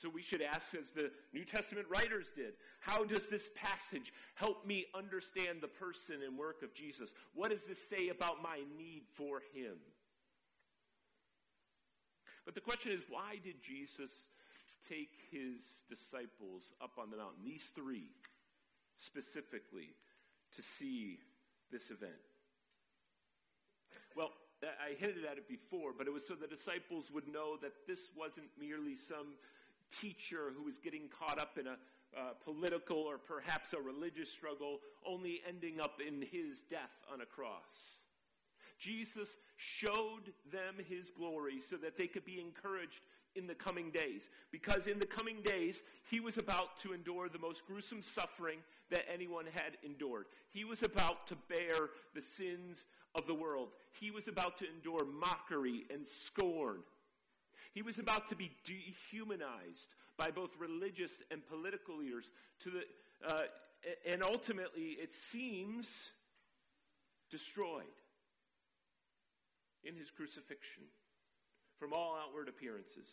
So 0.01 0.09
we 0.09 0.21
should 0.21 0.41
ask, 0.41 0.75
as 0.77 0.89
the 0.93 1.09
New 1.33 1.45
Testament 1.45 1.87
writers 1.89 2.25
did, 2.35 2.53
how 2.81 3.05
does 3.05 3.27
this 3.31 3.49
passage 3.55 4.11
help 4.35 4.65
me 4.65 4.85
understand 4.93 5.59
the 5.61 5.69
person 5.69 6.21
and 6.25 6.37
work 6.37 6.63
of 6.63 6.73
Jesus? 6.73 7.09
What 7.33 7.51
does 7.51 7.61
this 7.67 7.79
say 7.89 8.09
about 8.09 8.43
my 8.43 8.59
need 8.77 9.03
for 9.15 9.41
him? 9.53 9.77
But 12.43 12.55
the 12.55 12.61
question 12.61 12.91
is, 12.91 13.01
why 13.09 13.39
did 13.43 13.55
Jesus 13.63 14.11
take 14.87 15.09
his 15.31 15.63
disciples 15.89 16.63
up 16.81 16.99
on 16.99 17.09
the 17.09 17.17
mountain, 17.17 17.43
these 17.43 17.63
three 17.73 18.11
specifically, 18.97 19.95
to 20.55 20.61
see 20.77 21.19
this 21.71 21.89
event? 21.89 22.13
Well, 24.15 24.31
I 24.63 24.95
hinted 24.97 25.25
at 25.25 25.37
it 25.37 25.47
before, 25.47 25.91
but 25.95 26.07
it 26.07 26.13
was 26.13 26.23
so 26.27 26.33
the 26.33 26.47
disciples 26.47 27.11
would 27.13 27.27
know 27.27 27.57
that 27.61 27.73
this 27.87 27.99
wasn't 28.15 28.47
merely 28.59 28.95
some 28.95 29.35
teacher 30.01 30.51
who 30.55 30.63
was 30.63 30.77
getting 30.77 31.09
caught 31.09 31.39
up 31.39 31.57
in 31.59 31.67
a 31.67 31.77
uh, 32.15 32.31
political 32.43 32.97
or 32.97 33.17
perhaps 33.17 33.73
a 33.73 33.81
religious 33.81 34.29
struggle, 34.29 34.79
only 35.05 35.41
ending 35.47 35.81
up 35.81 35.99
in 36.05 36.21
his 36.21 36.61
death 36.69 36.95
on 37.11 37.21
a 37.21 37.25
cross. 37.25 37.99
Jesus 38.79 39.27
showed 39.57 40.31
them 40.51 40.75
his 40.87 41.09
glory 41.17 41.61
so 41.69 41.75
that 41.77 41.97
they 41.97 42.07
could 42.07 42.25
be 42.25 42.39
encouraged 42.39 43.01
in 43.35 43.47
the 43.47 43.55
coming 43.55 43.91
days. 43.91 44.21
Because 44.51 44.87
in 44.87 44.99
the 44.99 45.05
coming 45.05 45.41
days, 45.43 45.81
he 46.09 46.19
was 46.19 46.37
about 46.37 46.79
to 46.81 46.93
endure 46.93 47.27
the 47.27 47.39
most 47.39 47.65
gruesome 47.67 48.01
suffering 48.01 48.59
that 48.91 49.05
anyone 49.13 49.45
had 49.53 49.77
endured. 49.83 50.25
He 50.53 50.63
was 50.63 50.83
about 50.83 51.27
to 51.27 51.35
bear 51.49 51.89
the 52.13 52.23
sins 52.37 52.77
of 53.15 53.27
the 53.27 53.33
world. 53.33 53.69
He 53.99 54.11
was 54.11 54.27
about 54.27 54.57
to 54.59 54.65
endure 54.69 55.05
mockery 55.05 55.85
and 55.89 56.05
scorn. 56.25 56.77
He 57.73 57.81
was 57.81 57.97
about 57.97 58.29
to 58.29 58.35
be 58.35 58.51
dehumanized 58.65 59.87
by 60.17 60.31
both 60.31 60.51
religious 60.59 61.11
and 61.31 61.45
political 61.47 61.97
leaders 61.97 62.25
to 62.63 62.71
the, 62.71 62.83
uh, 63.27 63.41
and 64.09 64.23
ultimately, 64.23 64.97
it 65.01 65.13
seems, 65.31 65.87
destroyed 67.29 67.83
in 69.83 69.95
his 69.95 70.09
crucifixion 70.09 70.83
from 71.79 71.93
all 71.93 72.17
outward 72.21 72.47
appearances. 72.47 73.07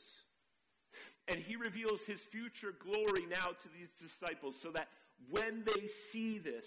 And 1.28 1.38
he 1.38 1.56
reveals 1.56 2.00
his 2.02 2.20
future 2.20 2.74
glory 2.82 3.26
now 3.26 3.46
to 3.46 3.68
these 3.78 3.90
disciples 4.00 4.56
so 4.60 4.70
that 4.72 4.88
when 5.30 5.64
they 5.64 5.88
see 6.12 6.38
this, 6.38 6.64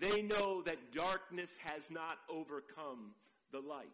they 0.00 0.22
know 0.22 0.62
that 0.62 0.92
darkness 0.92 1.50
has 1.64 1.82
not 1.90 2.18
overcome 2.30 3.10
the 3.52 3.60
light. 3.60 3.86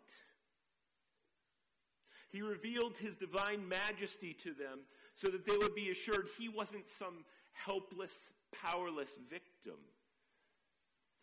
He 2.31 2.43
revealed 2.43 2.95
his 2.99 3.15
divine 3.15 3.67
majesty 3.69 4.35
to 4.43 4.55
them 4.55 4.81
so 5.15 5.29
that 5.29 5.47
they 5.47 5.57
would 5.57 5.75
be 5.75 5.91
assured 5.91 6.29
he 6.37 6.49
wasn't 6.49 6.85
some 6.99 7.25
helpless, 7.53 8.13
powerless 8.53 9.11
victim. 9.31 9.79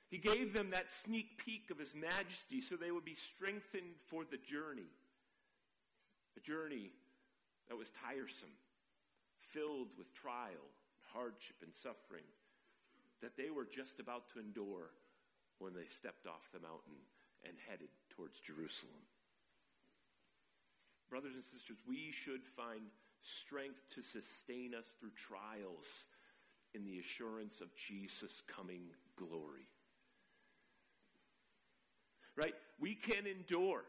He 0.10 0.18
gave 0.18 0.54
them 0.54 0.72
that 0.72 0.86
sneak 1.06 1.38
peek 1.38 1.70
of 1.70 1.78
his 1.78 1.94
majesty 1.94 2.62
so 2.62 2.76
they 2.76 2.92
would 2.92 3.06
be 3.06 3.18
strengthened 3.36 3.96
for 4.10 4.24
the 4.24 4.38
journey. 4.38 4.90
A 6.38 6.40
journey 6.40 6.92
that 7.68 7.78
was 7.78 7.88
tiresome, 8.04 8.56
filled 9.54 9.90
with 9.98 10.14
trial, 10.14 10.68
hardship, 11.14 11.56
and 11.62 11.72
suffering 11.74 12.24
that 13.22 13.38
they 13.38 13.50
were 13.50 13.70
just 13.70 14.00
about 14.00 14.30
to 14.34 14.40
endure 14.40 14.92
when 15.60 15.74
they 15.74 15.86
stepped 15.94 16.26
off 16.26 16.42
the 16.54 16.60
mountain 16.60 16.98
and 17.46 17.54
headed 17.70 17.90
towards 18.10 18.38
Jerusalem. 18.42 19.06
Brothers 21.10 21.36
and 21.36 21.46
sisters, 21.54 21.78
we 21.88 22.12
should 22.12 22.42
find 22.58 22.82
strength 23.46 23.82
to 23.96 24.02
sustain 24.02 24.74
us 24.74 24.86
through 25.00 25.14
trials 25.18 25.86
in 26.74 26.86
the 26.86 27.00
assurance 27.00 27.62
of 27.62 27.68
Jesus' 27.76 28.42
coming 28.48 28.90
glory. 29.18 29.68
Right? 32.36 32.56
We 32.80 32.96
can 32.96 33.28
endure. 33.28 33.84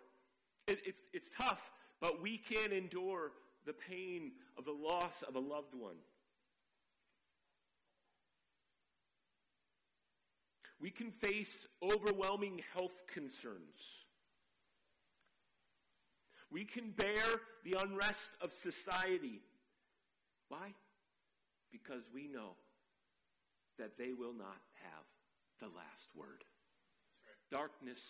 It, 0.66 0.80
it's, 0.84 1.02
it's 1.12 1.28
tough, 1.38 1.60
but 2.00 2.20
we 2.20 2.38
can 2.38 2.72
endure 2.72 3.32
the 3.66 3.72
pain 3.72 4.32
of 4.58 4.64
the 4.64 4.72
loss 4.72 5.22
of 5.26 5.36
a 5.36 5.40
loved 5.40 5.74
one. 5.74 5.96
We 10.82 10.90
can 10.90 11.12
face 11.12 11.68
overwhelming 11.80 12.60
health 12.74 13.06
concerns. 13.06 13.78
We 16.50 16.64
can 16.64 16.90
bear 16.90 17.24
the 17.64 17.78
unrest 17.80 18.30
of 18.40 18.52
society. 18.52 19.40
Why? 20.48 20.74
Because 21.70 22.02
we 22.12 22.26
know 22.26 22.56
that 23.78 23.96
they 23.96 24.12
will 24.12 24.34
not 24.34 24.60
have 24.82 25.04
the 25.60 25.68
last 25.68 26.10
word. 26.16 26.42
Right. 27.24 27.60
Darkness 27.60 28.00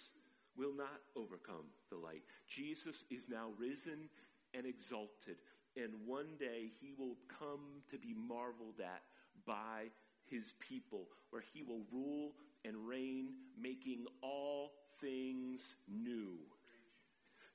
will 0.56 0.74
not 0.74 1.00
overcome 1.14 1.68
the 1.90 1.96
light. 1.96 2.22
Jesus 2.48 3.04
is 3.10 3.22
now 3.28 3.50
risen 3.58 4.08
and 4.54 4.66
exalted, 4.66 5.36
and 5.76 5.92
one 6.06 6.36
day 6.40 6.72
he 6.80 6.94
will 6.98 7.16
come 7.38 7.84
to 7.90 7.98
be 7.98 8.14
marveled 8.14 8.80
at 8.80 9.02
by 9.46 9.88
his 10.32 10.44
people, 10.58 11.08
where 11.30 11.42
he 11.52 11.62
will 11.62 11.82
rule 11.92 12.32
and 12.64 12.88
reign, 12.88 13.28
making 13.60 14.06
all 14.22 14.72
things 15.00 15.60
new. 15.88 16.38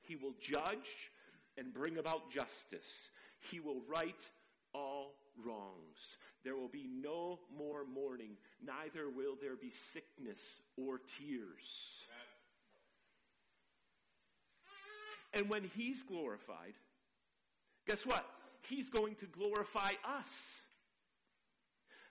He 0.02 0.16
will 0.16 0.34
judge 0.40 1.10
and 1.56 1.74
bring 1.74 1.98
about 1.98 2.30
justice. 2.30 2.88
He 3.50 3.60
will 3.60 3.82
right 3.88 4.14
all 4.72 5.14
wrongs. 5.44 5.98
There 6.44 6.56
will 6.56 6.68
be 6.68 6.88
no 7.02 7.40
more 7.56 7.84
mourning, 7.84 8.36
neither 8.64 9.10
will 9.10 9.36
there 9.40 9.56
be 9.56 9.72
sickness 9.92 10.38
or 10.76 11.00
tears. 11.18 11.66
And 15.34 15.50
when 15.50 15.70
he's 15.76 16.02
glorified, 16.08 16.74
guess 17.86 18.06
what? 18.06 18.24
He's 18.62 18.88
going 18.88 19.16
to 19.16 19.26
glorify 19.26 19.90
us. 20.04 20.30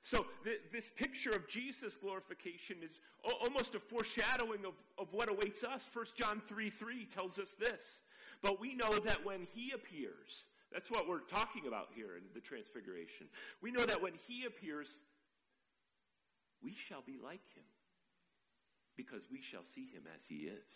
So, 0.10 0.26
th- 0.44 0.62
this 0.72 0.86
picture 0.96 1.32
of 1.32 1.48
Jesus' 1.50 1.96
glorification 2.00 2.78
is 2.82 3.00
o- 3.26 3.38
almost 3.44 3.76
a 3.76 3.80
foreshadowing 3.80 4.64
of, 4.66 4.74
of 4.98 5.08
what 5.12 5.30
awaits 5.30 5.64
us. 5.64 5.82
1 5.94 6.06
John 6.16 6.42
3 6.48 6.70
3 6.70 7.08
tells 7.14 7.38
us 7.40 7.50
this. 7.60 7.82
But 8.42 8.62
we 8.62 8.74
know 8.74 9.00
that 9.00 9.26
when 9.26 9.48
he 9.54 9.72
appears, 9.74 10.46
that's 10.72 10.90
what 10.90 11.10
we're 11.10 11.26
talking 11.28 11.68
about 11.68 11.90
here 11.94 12.16
in 12.16 12.24
the 12.34 12.40
Transfiguration. 12.40 13.28
We 13.62 13.72
know 13.72 13.86
that 13.86 14.02
when 14.02 14.14
he 14.28 14.46
appears, 14.46 14.88
we 16.64 16.76
shall 16.88 17.02
be 17.06 17.18
like 17.22 17.44
him 17.56 17.66
because 18.96 19.24
we 19.32 19.42
shall 19.42 19.64
see 19.76 19.88
him 19.92 20.04
as 20.14 20.22
he 20.28 20.48
is. 20.48 20.72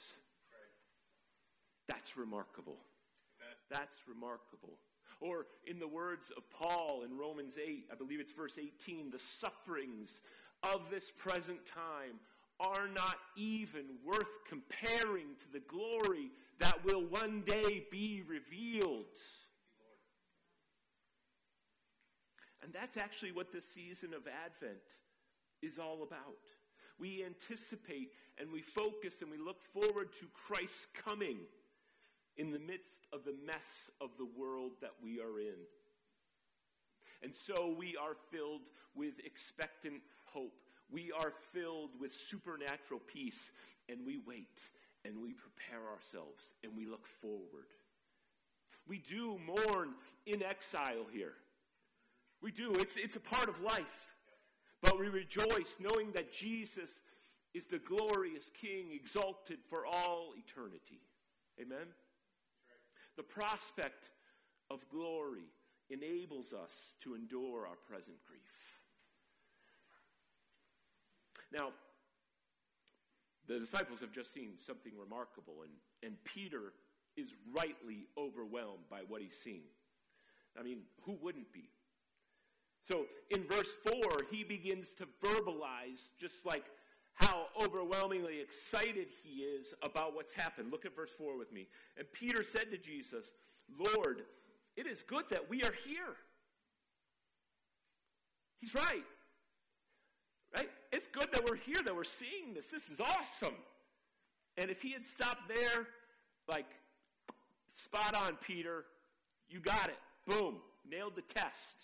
That's 1.88 2.18
remarkable. 2.18 2.78
That's 3.70 3.96
remarkable. 4.08 4.78
Or 5.22 5.46
in 5.68 5.80
the 5.80 5.88
words 5.88 6.32
of 6.36 6.44
Paul 6.50 7.04
in 7.06 7.16
Romans 7.16 7.54
8, 7.64 7.86
I 7.92 7.96
believe 7.96 8.20
it's 8.20 8.32
verse 8.32 8.58
18, 8.58 9.12
the 9.12 9.22
sufferings 9.40 10.10
of 10.64 10.82
this 10.90 11.06
present 11.18 11.60
time 11.74 12.20
are 12.60 12.88
not 12.88 13.16
even 13.38 13.86
worth 14.06 14.34
comparing 14.50 15.28
to 15.40 15.54
the 15.54 15.62
glory 15.68 16.32
that 16.60 16.84
will 16.84 17.06
one 17.06 17.44
day 17.46 17.86
be 17.92 18.24
revealed. 18.28 19.06
And 22.64 22.74
that's 22.74 22.98
actually 22.98 23.32
what 23.32 23.52
this 23.52 23.66
season 23.74 24.14
of 24.14 24.22
Advent 24.28 24.82
is 25.62 25.80
all 25.80 26.04
about. 26.04 26.42
We 27.00 27.26
anticipate 27.26 28.12
and 28.40 28.52
we 28.52 28.62
focus 28.62 29.16
and 29.22 29.32
we 29.32 29.38
look 29.38 29.58
forward 29.74 30.10
to 30.20 30.26
Christ's 30.48 30.88
coming 31.06 31.38
in 32.38 32.52
the 32.52 32.60
midst 32.60 33.08
of 33.14 33.24
the 33.26 33.36
mess 33.46 33.92
of 34.00 34.10
the 34.18 34.28
world 34.38 34.72
that 34.82 34.94
we 35.04 35.20
are 35.20 35.40
in. 35.40 35.60
And 37.24 37.34
so 37.48 37.76
we 37.78 37.96
are 37.98 38.16
filled 38.32 38.62
with 38.96 39.14
expectant 39.24 40.02
hope. 40.26 40.54
we 40.90 41.12
are 41.12 41.34
filled 41.54 41.92
with 42.00 42.12
supernatural 42.30 43.00
peace 43.08 43.52
and 43.90 44.00
we 44.06 44.20
wait 44.26 44.60
and 45.06 45.22
we 45.22 45.34
prepare 45.34 45.88
ourselves 45.90 46.42
and 46.64 46.72
we 46.76 46.86
look 46.86 47.06
forward. 47.22 47.68
We 48.88 49.00
do 49.00 49.40
mourn 49.46 49.94
in 50.26 50.44
exile 50.44 51.06
here. 51.12 51.34
We 52.42 52.52
do. 52.52 52.74
It's, 52.74 52.94
it's 52.98 53.16
a 53.16 53.22
part 53.22 53.48
of 53.48 53.62
life. 53.62 53.84
But 54.82 55.00
we 55.00 55.08
rejoice 55.10 55.76
knowing 55.80 56.12
that 56.14 56.34
Jesus 56.34 56.90
is 57.54 57.66
the 57.66 57.80
glorious 57.80 58.44
King 58.60 58.88
exalted 58.94 59.60
for 59.70 59.86
all 59.86 60.34
eternity. 60.38 61.02
Amen? 61.62 61.88
The 63.18 63.24
prospect 63.24 64.10
of 64.70 64.80
glory 64.90 65.50
enables 65.90 66.54
us 66.54 66.72
to 67.04 67.16
endure 67.16 67.68
our 67.68 67.76
present 67.88 68.18
grief. 68.26 68.42
Now, 71.52 71.70
the 73.48 73.60
disciples 73.60 74.00
have 74.00 74.14
just 74.14 74.34
seen 74.34 74.54
something 74.66 74.94
remarkable, 74.98 75.64
and, 75.64 75.74
and 76.04 76.16
Peter 76.24 76.72
is 77.18 77.28
rightly 77.54 78.08
overwhelmed 78.18 78.88
by 78.90 79.02
what 79.08 79.22
he's 79.22 79.38
seen. 79.44 79.64
I 80.58 80.64
mean, 80.64 80.80
who 81.04 81.18
wouldn't 81.22 81.52
be? 81.52 81.70
So 82.88 83.06
in 83.30 83.44
verse 83.44 83.68
4, 83.84 84.22
he 84.32 84.44
begins 84.44 84.88
to 84.98 85.06
verbalize 85.24 86.00
just 86.20 86.36
like 86.46 86.64
how 87.14 87.48
overwhelmingly 87.62 88.40
excited 88.42 89.08
he 89.24 89.42
is 89.44 89.68
about 89.84 90.16
what's 90.16 90.32
happened. 90.34 90.72
Look 90.72 90.86
at 90.86 90.96
verse 90.96 91.12
4 91.18 91.38
with 91.38 91.52
me. 91.52 91.68
And 91.98 92.08
Peter 92.14 92.44
said 92.44 92.72
to 92.72 92.78
Jesus, 92.78 93.26
Lord, 93.78 94.24
it 94.76 94.88
is 94.88 94.98
good 95.08 95.24
that 95.30 95.50
we 95.50 95.62
are 95.64 95.74
here. 95.86 96.16
He's 98.60 98.74
right. 98.74 99.04
Right? 100.56 100.70
It's 100.92 101.08
good 101.12 101.28
that 101.34 101.46
we're 101.50 101.56
here, 101.56 101.78
that 101.86 101.96
we're 101.96 102.04
seeing 102.04 102.54
this. 102.54 102.66
This 102.72 102.84
is 102.92 103.00
awesome. 103.00 103.56
And 104.58 104.70
if 104.70 104.82
he 104.82 104.92
had 104.92 105.08
stopped 105.08 105.48
there, 105.48 105.88
like, 106.48 106.68
spot 107.86 108.16
on, 108.16 108.38
Peter, 108.46 108.86
you 109.50 109.60
got 109.60 109.88
it. 109.88 109.98
Boom. 110.28 110.58
Nailed 110.90 111.16
the 111.16 111.22
test. 111.22 111.78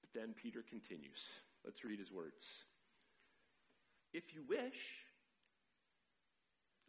But 0.00 0.20
then 0.20 0.34
Peter 0.40 0.62
continues. 0.68 1.28
Let's 1.64 1.84
read 1.84 1.98
his 1.98 2.10
words. 2.10 2.42
If 4.12 4.34
you 4.34 4.42
wish, 4.48 5.06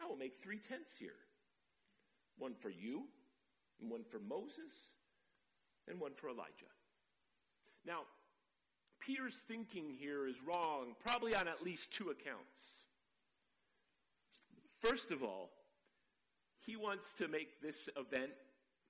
I 0.01 0.07
will 0.07 0.17
make 0.17 0.41
three 0.41 0.59
tents 0.67 0.91
here 0.99 1.19
one 2.38 2.55
for 2.62 2.69
you, 2.69 3.03
and 3.79 3.91
one 3.91 4.03
for 4.09 4.19
Moses, 4.19 4.73
and 5.88 5.99
one 5.99 6.13
for 6.15 6.29
Elijah. 6.29 6.71
Now, 7.86 8.01
Peter's 8.99 9.36
thinking 9.47 9.95
here 9.99 10.27
is 10.27 10.36
wrong, 10.45 10.95
probably 11.05 11.36
on 11.36 11.47
at 11.47 11.62
least 11.63 11.91
two 11.91 12.09
accounts. 12.09 12.63
First 14.81 15.12
of 15.12 15.23
all, 15.23 15.51
he 16.65 16.75
wants 16.75 17.07
to 17.19 17.27
make 17.27 17.62
this 17.62 17.75
event 17.97 18.31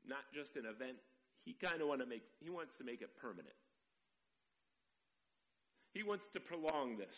not 0.08 0.26
just 0.34 0.56
an 0.56 0.66
event. 0.66 0.98
He 1.44 1.54
kind 1.54 1.82
of 1.82 1.88
want 1.88 2.02
to 2.02 2.06
make 2.06 2.24
he 2.40 2.50
wants 2.50 2.74
to 2.78 2.84
make 2.84 3.02
it 3.02 3.10
permanent. 3.20 3.56
He 5.94 6.04
wants 6.04 6.26
to 6.34 6.40
prolong 6.40 6.98
this. 6.98 7.16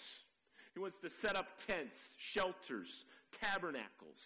He 0.73 0.79
wants 0.79 0.97
to 1.01 1.09
set 1.21 1.37
up 1.37 1.47
tents, 1.67 1.95
shelters, 2.17 3.05
tabernacles. 3.41 4.19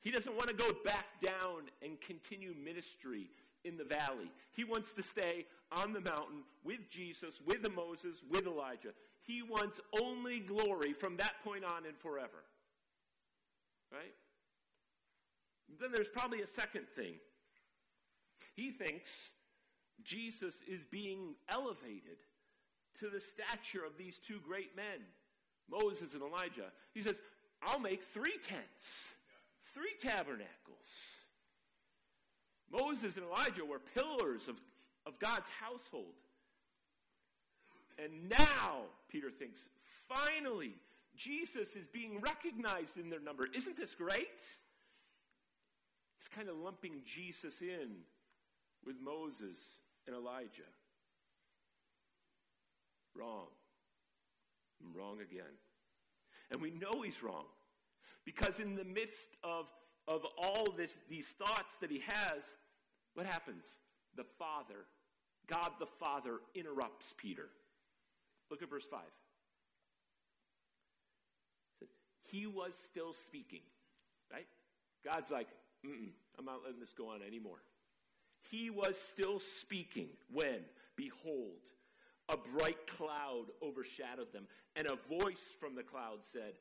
He 0.00 0.10
doesn't 0.10 0.36
want 0.36 0.48
to 0.48 0.54
go 0.54 0.70
back 0.84 1.06
down 1.22 1.70
and 1.82 2.00
continue 2.00 2.54
ministry 2.62 3.30
in 3.64 3.76
the 3.76 3.84
valley. 3.84 4.30
He 4.52 4.64
wants 4.64 4.92
to 4.94 5.02
stay 5.02 5.46
on 5.72 5.92
the 5.92 6.00
mountain 6.00 6.42
with 6.64 6.80
Jesus, 6.90 7.36
with 7.46 7.62
Moses, 7.74 8.22
with 8.30 8.46
Elijah. 8.46 8.92
He 9.22 9.42
wants 9.42 9.80
only 10.02 10.40
glory 10.40 10.92
from 10.92 11.16
that 11.16 11.34
point 11.42 11.64
on 11.64 11.86
and 11.86 11.96
forever. 11.98 12.44
Right? 13.90 14.14
Then 15.80 15.90
there's 15.92 16.08
probably 16.12 16.42
a 16.42 16.46
second 16.46 16.86
thing. 16.94 17.14
He 18.54 18.70
thinks 18.70 19.08
Jesus 20.02 20.54
is 20.68 20.84
being 20.90 21.34
elevated 21.48 22.18
to 23.00 23.08
the 23.08 23.20
stature 23.20 23.84
of 23.84 23.96
these 23.98 24.14
two 24.26 24.38
great 24.46 24.76
men, 24.76 25.02
Moses 25.70 26.12
and 26.14 26.22
Elijah. 26.22 26.70
He 26.92 27.02
says, 27.02 27.14
I'll 27.62 27.80
make 27.80 28.02
three 28.12 28.38
tents, 28.46 28.86
three 29.72 29.94
tabernacles. 30.00 30.48
Moses 32.70 33.16
and 33.16 33.24
Elijah 33.24 33.64
were 33.64 33.80
pillars 33.94 34.42
of, 34.48 34.56
of 35.06 35.18
God's 35.18 35.48
household. 35.60 36.14
And 37.98 38.28
now, 38.28 38.82
Peter 39.08 39.30
thinks, 39.30 39.58
finally, 40.08 40.74
Jesus 41.16 41.68
is 41.76 41.86
being 41.92 42.20
recognized 42.20 42.96
in 43.00 43.08
their 43.08 43.20
number. 43.20 43.44
Isn't 43.54 43.76
this 43.76 43.94
great? 43.96 44.26
He's 46.18 46.28
kind 46.34 46.48
of 46.48 46.56
lumping 46.56 47.02
Jesus 47.06 47.54
in 47.60 47.90
with 48.84 48.96
Moses 49.02 49.58
and 50.06 50.16
Elijah. 50.16 50.68
Wrong. 53.16 53.46
wrong 54.94 55.18
again. 55.20 55.54
And 56.50 56.60
we 56.60 56.70
know 56.70 57.02
he's 57.02 57.22
wrong. 57.22 57.44
Because 58.24 58.58
in 58.58 58.74
the 58.74 58.84
midst 58.84 59.36
of, 59.42 59.66
of 60.08 60.22
all 60.38 60.72
this, 60.76 60.90
these 61.08 61.26
thoughts 61.38 61.76
that 61.80 61.90
he 61.90 62.02
has, 62.06 62.42
what 63.14 63.26
happens? 63.26 63.64
The 64.16 64.24
Father, 64.38 64.86
God 65.46 65.70
the 65.78 65.86
Father, 65.86 66.38
interrupts 66.54 67.12
Peter. 67.16 67.48
Look 68.50 68.62
at 68.62 68.70
verse 68.70 68.84
5. 68.90 69.00
Says, 71.80 71.88
he 72.22 72.46
was 72.46 72.72
still 72.90 73.14
speaking, 73.26 73.62
right? 74.32 74.46
God's 75.04 75.30
like, 75.30 75.48
I'm 76.38 76.44
not 76.44 76.60
letting 76.64 76.80
this 76.80 76.94
go 76.96 77.08
on 77.08 77.20
anymore. 77.26 77.62
He 78.50 78.70
was 78.70 78.96
still 79.12 79.40
speaking 79.60 80.08
when, 80.32 80.60
behold, 80.96 81.60
a 82.28 82.36
bright 82.36 82.86
cloud 82.86 83.46
overshadowed 83.62 84.32
them, 84.32 84.46
and 84.76 84.86
a 84.86 85.20
voice 85.20 85.42
from 85.60 85.74
the 85.74 85.82
cloud 85.82 86.18
said, 86.32 86.54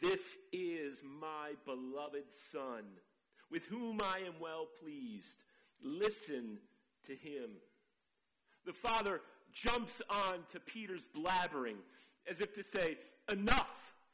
This 0.00 0.20
is 0.52 0.98
my 1.04 1.52
beloved 1.64 2.24
Son, 2.52 2.84
with 3.50 3.64
whom 3.64 4.00
I 4.02 4.20
am 4.26 4.34
well 4.40 4.68
pleased. 4.82 5.34
Listen 5.82 6.58
to 7.06 7.12
him. 7.14 7.50
The 8.66 8.72
Father 8.72 9.20
jumps 9.52 10.00
on 10.08 10.40
to 10.52 10.60
Peter's 10.60 11.06
blabbering 11.16 11.76
as 12.30 12.40
if 12.40 12.54
to 12.54 12.62
say, 12.62 12.98
Enough! 13.32 13.66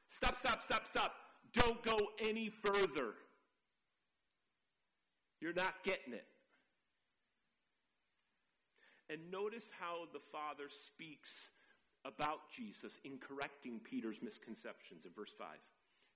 Stop, 0.09 0.39
stop, 0.39 0.63
stop, 0.65 0.85
stop. 0.89 1.15
Don't 1.53 1.83
go 1.83 1.99
any 2.21 2.51
further. 2.65 3.15
You're 5.41 5.53
not 5.53 5.75
getting 5.85 6.15
it. 6.15 6.25
And 9.09 9.21
notice 9.31 9.65
how 9.79 10.07
the 10.13 10.21
Father 10.33 10.69
speaks 10.69 11.31
about 12.05 12.41
Jesus 12.55 12.93
in 13.05 13.19
correcting 13.19 13.81
Peter's 13.81 14.19
misconceptions 14.23 15.05
in 15.05 15.13
verse 15.15 15.33
5. 15.39 15.49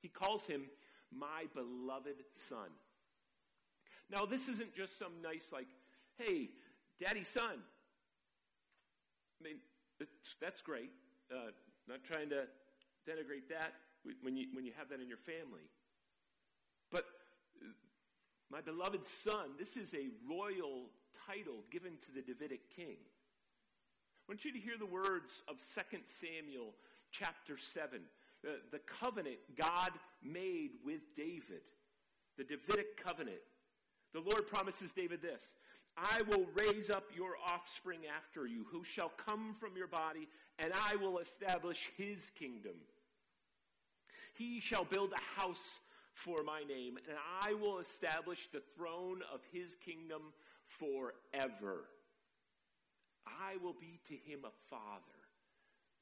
He 0.01 0.09
calls 0.09 0.47
him 0.47 0.67
my 1.13 1.45
beloved 1.55 2.25
Son. 2.49 2.71
Now, 4.11 4.27
this 4.27 4.49
isn't 4.49 4.75
just 4.75 4.99
some 4.99 5.13
nice, 5.23 5.45
like, 5.53 5.69
hey, 6.19 6.51
daddy, 7.01 7.25
son. 7.33 7.63
I 9.41 9.45
mean, 9.45 9.57
that's 10.41 10.61
great. 10.63 10.91
Uh, 11.31 11.51
not 11.89 12.01
trying 12.11 12.29
to 12.31 12.47
denigrate 13.09 13.49
that 13.51 13.73
when 14.23 14.37
you, 14.37 14.47
when 14.53 14.65
you 14.65 14.73
have 14.77 14.89
that 14.89 15.01
in 15.01 15.09
your 15.09 15.19
family. 15.19 15.71
But 16.91 17.05
my 18.51 18.61
beloved 18.61 19.01
son, 19.25 19.51
this 19.59 19.77
is 19.77 19.95
a 19.95 20.09
royal 20.29 20.91
title 21.31 21.63
given 21.71 21.93
to 22.07 22.13
the 22.15 22.23
Davidic 22.23 22.61
king. 22.75 22.97
I 22.99 24.25
want 24.29 24.45
you 24.45 24.53
to 24.53 24.59
hear 24.59 24.79
the 24.79 24.87
words 24.87 25.31
of 25.49 25.57
2 25.75 25.99
Samuel 26.21 26.75
chapter 27.13 27.57
7, 27.75 28.01
the, 28.43 28.57
the 28.73 28.81
covenant 29.01 29.39
God 29.57 29.91
made 30.23 30.71
with 30.85 31.01
David, 31.17 31.63
the 32.37 32.45
Davidic 32.45 33.05
covenant. 33.05 33.43
The 34.13 34.21
Lord 34.21 34.49
promises 34.49 34.91
David 34.95 35.23
this 35.23 35.43
I 35.97 36.19
will 36.29 36.47
raise 36.55 36.91
up 36.91 37.05
your 37.15 37.33
offspring 37.47 38.01
after 38.17 38.47
you, 38.47 38.67
who 38.71 38.83
shall 38.85 39.13
come 39.27 39.55
from 39.61 39.77
your 39.77 39.89
body, 39.89 40.29
and 40.59 40.73
I 40.75 40.97
will 40.97 41.19
establish 41.19 41.79
his 41.97 42.19
kingdom. 42.39 42.75
He 44.35 44.61
shall 44.61 44.85
build 44.85 45.13
a 45.13 45.41
house 45.41 45.81
for 46.15 46.43
my 46.45 46.63
name, 46.63 46.99
and 47.09 47.17
I 47.43 47.55
will 47.55 47.79
establish 47.79 48.49
the 48.53 48.63
throne 48.77 49.21
of 49.33 49.41
his 49.53 49.77
kingdom 49.85 50.33
forever. 50.79 51.85
I 53.27 53.57
will 53.63 53.77
be 53.79 54.01
to 54.09 54.15
him 54.15 54.41
a 54.45 54.53
father, 54.69 55.03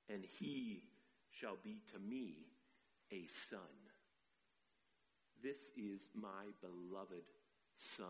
and 0.08 0.24
he 0.38 0.82
shall 1.30 1.56
be 1.62 1.82
to 1.92 1.98
me 1.98 2.46
a 3.12 3.26
son. 3.50 3.60
This 5.42 5.58
is 5.76 6.00
my 6.14 6.50
beloved 6.60 7.24
son. 7.96 8.06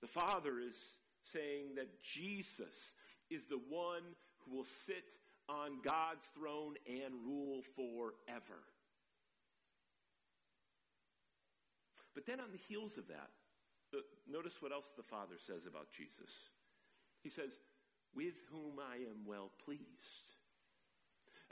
The 0.00 0.08
Father 0.08 0.60
is 0.60 0.74
saying 1.32 1.74
that 1.76 2.02
Jesus 2.02 2.74
is 3.30 3.42
the 3.48 3.60
one 3.68 4.02
who 4.38 4.56
will 4.56 4.66
sit 4.86 5.04
on 5.48 5.80
God's 5.84 6.24
throne 6.36 6.74
and 6.86 7.14
rule 7.24 7.62
forever. 7.76 8.62
But 12.14 12.26
then 12.26 12.40
on 12.40 12.52
the 12.52 12.60
heels 12.68 12.98
of 12.98 13.08
that, 13.08 13.30
notice 14.30 14.54
what 14.60 14.72
else 14.72 14.86
the 14.96 15.02
Father 15.02 15.36
says 15.46 15.66
about 15.66 15.88
Jesus. 15.96 16.30
He 17.22 17.30
says, 17.30 17.50
with 18.14 18.34
whom 18.50 18.78
I 18.78 18.96
am 18.96 19.24
well 19.26 19.50
pleased. 19.64 20.28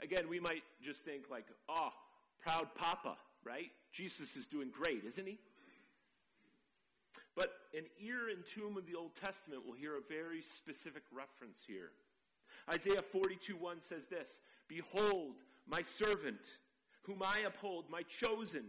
Again, 0.01 0.29
we 0.29 0.39
might 0.39 0.63
just 0.83 1.01
think 1.01 1.29
like, 1.29 1.45
oh, 1.69 1.89
proud 2.41 2.67
papa, 2.75 3.17
right? 3.43 3.71
Jesus 3.93 4.35
is 4.37 4.45
doing 4.45 4.69
great, 4.71 5.03
isn't 5.05 5.27
he? 5.27 5.37
But 7.35 7.53
an 7.73 7.85
ear 8.03 8.29
and 8.29 8.43
tomb 8.55 8.77
of 8.77 8.85
the 8.85 8.97
Old 8.97 9.11
Testament 9.15 9.65
will 9.65 9.73
hear 9.73 9.95
a 9.95 10.01
very 10.09 10.43
specific 10.57 11.03
reference 11.13 11.57
here. 11.65 11.91
Isaiah 12.69 13.03
42 13.11 13.55
1 13.55 13.77
says 13.87 14.03
this 14.09 14.27
Behold, 14.67 15.35
my 15.67 15.81
servant, 15.97 16.41
whom 17.03 17.21
I 17.23 17.41
uphold, 17.47 17.85
my 17.89 18.03
chosen, 18.03 18.65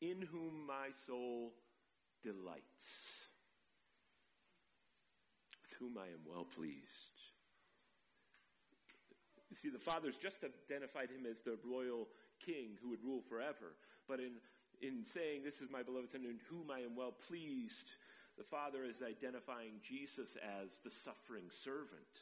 in 0.00 0.22
whom 0.30 0.66
my 0.66 0.88
soul 1.06 1.52
delights, 2.22 2.86
with 5.62 5.74
whom 5.78 5.98
I 5.98 6.08
am 6.10 6.22
well 6.26 6.46
pleased. 6.56 7.16
You 9.50 9.56
see, 9.60 9.68
the 9.68 9.84
Father's 9.84 10.16
just 10.16 10.40
identified 10.40 11.12
him 11.12 11.28
as 11.28 11.36
the 11.44 11.60
royal 11.60 12.08
king 12.40 12.80
who 12.80 12.88
would 12.90 13.04
rule 13.04 13.20
forever. 13.28 13.76
But 14.08 14.18
in, 14.18 14.40
in 14.80 15.04
saying, 15.12 15.44
This 15.44 15.60
is 15.60 15.68
my 15.68 15.84
beloved 15.84 16.08
Son 16.10 16.24
in 16.24 16.40
whom 16.48 16.72
I 16.72 16.80
am 16.80 16.96
well 16.96 17.12
pleased, 17.28 17.88
the 18.40 18.48
Father 18.48 18.82
is 18.82 19.04
identifying 19.04 19.84
Jesus 19.84 20.32
as 20.40 20.72
the 20.80 20.94
suffering 21.04 21.52
servant 21.62 22.16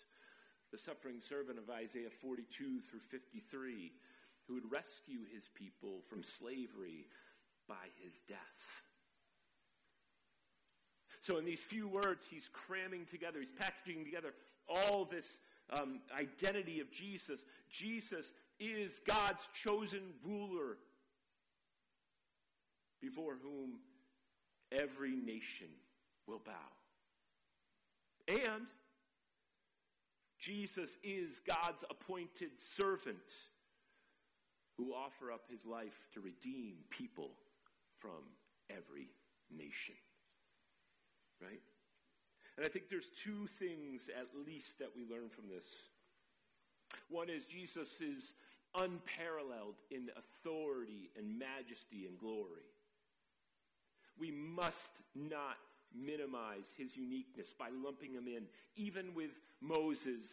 the 0.71 0.79
suffering 0.79 1.19
servant 1.27 1.59
of 1.59 1.67
Isaiah 1.67 2.15
42 2.23 2.47
through 2.87 3.05
53, 3.11 3.91
who 4.47 4.55
would 4.55 4.71
rescue 4.71 5.27
his 5.35 5.43
people 5.59 6.03
from 6.07 6.23
slavery 6.39 7.11
by 7.67 7.91
his 7.99 8.15
death. 8.31 8.63
So, 11.23 11.37
in 11.37 11.45
these 11.45 11.61
few 11.61 11.87
words, 11.87 12.23
he's 12.31 12.49
cramming 12.53 13.07
together, 13.11 13.41
he's 13.41 13.51
packaging 13.59 14.05
together 14.05 14.33
all 14.69 15.05
this 15.05 15.27
um, 15.71 16.01
identity 16.19 16.81
of 16.81 16.91
Jesus. 16.91 17.41
Jesus 17.71 18.27
is 18.59 18.93
God's 19.07 19.43
chosen 19.65 20.13
ruler 20.25 20.77
before 23.01 23.37
whom 23.43 23.79
every 24.73 25.17
nation 25.17 25.69
will 26.27 26.41
bow. 26.45 26.53
And 28.29 28.67
Jesus 30.39 30.91
is 31.03 31.41
God's 31.47 31.85
appointed 31.91 32.51
servant 32.77 33.19
who 34.77 34.95
offer 34.95 35.33
up 35.33 35.43
his 35.51 35.67
life 35.67 35.93
to 36.15 36.21
redeem 36.21 36.77
people 36.91 37.33
from 37.99 38.25
every 38.71 39.09
nation. 39.51 39.95
Right? 41.41 41.61
And 42.57 42.67
I 42.67 42.69
think 42.69 42.91
there's 42.91 43.09
two 43.25 43.49
things 43.59 44.03
at 44.15 44.29
least 44.47 44.79
that 44.79 44.91
we 44.95 45.03
learn 45.03 45.31
from 45.31 45.49
this. 45.49 45.65
One 47.09 47.31
is 47.31 47.45
Jesus 47.45 47.89
is 48.01 48.25
unparalleled 48.75 49.77
in 49.91 50.11
authority 50.17 51.11
and 51.17 51.39
majesty 51.39 52.07
and 52.07 52.19
glory. 52.19 52.69
We 54.19 54.31
must 54.31 54.77
not 55.15 55.57
minimize 55.97 56.67
his 56.77 56.97
uniqueness 56.97 57.49
by 57.59 57.69
lumping 57.83 58.13
him 58.13 58.27
in, 58.29 58.45
even 58.77 59.15
with 59.15 59.31
Moses 59.61 60.29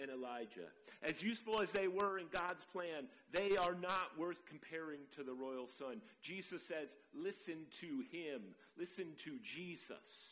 and 0.00 0.10
Elijah. 0.10 0.70
As 1.02 1.20
useful 1.20 1.60
as 1.60 1.70
they 1.70 1.88
were 1.88 2.18
in 2.18 2.26
God's 2.32 2.64
plan, 2.72 3.08
they 3.32 3.56
are 3.56 3.74
not 3.74 4.16
worth 4.18 4.38
comparing 4.48 5.00
to 5.16 5.22
the 5.22 5.34
royal 5.34 5.68
son. 5.78 6.00
Jesus 6.22 6.62
says, 6.66 6.88
listen 7.14 7.66
to 7.80 8.04
him, 8.10 8.40
listen 8.78 9.06
to 9.24 9.38
Jesus. 9.42 10.31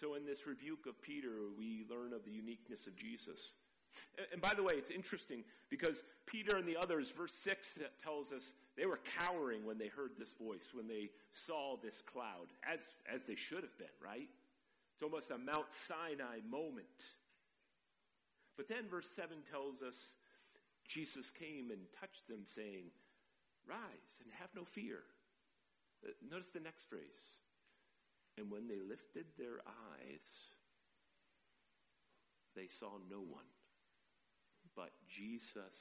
So, 0.00 0.14
in 0.14 0.24
this 0.24 0.46
rebuke 0.46 0.86
of 0.88 1.00
Peter, 1.02 1.52
we 1.58 1.84
learn 1.90 2.14
of 2.14 2.24
the 2.24 2.32
uniqueness 2.32 2.86
of 2.86 2.96
Jesus. 2.96 3.36
And 4.32 4.40
by 4.40 4.54
the 4.54 4.62
way, 4.62 4.74
it's 4.74 4.90
interesting 4.90 5.44
because 5.68 6.00
Peter 6.24 6.56
and 6.56 6.66
the 6.66 6.76
others, 6.76 7.12
verse 7.16 7.32
6 7.44 7.58
tells 8.02 8.32
us 8.32 8.42
they 8.76 8.86
were 8.86 9.00
cowering 9.18 9.66
when 9.66 9.76
they 9.76 9.88
heard 9.88 10.12
this 10.18 10.32
voice, 10.40 10.72
when 10.72 10.88
they 10.88 11.10
saw 11.46 11.76
this 11.82 12.00
cloud, 12.10 12.48
as, 12.64 12.80
as 13.12 13.20
they 13.28 13.36
should 13.36 13.62
have 13.62 13.76
been, 13.76 13.92
right? 14.00 14.28
It's 14.94 15.02
almost 15.02 15.30
a 15.30 15.38
Mount 15.38 15.68
Sinai 15.86 16.40
moment. 16.48 16.86
But 18.56 18.68
then 18.68 18.88
verse 18.88 19.08
7 19.16 19.36
tells 19.50 19.82
us 19.82 19.96
Jesus 20.88 21.28
came 21.38 21.70
and 21.70 21.80
touched 22.00 22.26
them, 22.28 22.44
saying, 22.56 22.88
Rise 23.68 24.08
and 24.24 24.32
have 24.40 24.50
no 24.56 24.64
fear. 24.64 25.04
Uh, 26.04 26.12
notice 26.24 26.48
the 26.52 26.60
next 26.60 26.88
phrase. 26.88 27.39
And 28.40 28.50
when 28.50 28.66
they 28.68 28.80
lifted 28.80 29.26
their 29.36 29.60
eyes, 29.68 30.28
they 32.56 32.72
saw 32.80 32.96
no 33.10 33.20
one 33.20 33.44
but 34.74 34.92
Jesus 35.12 35.76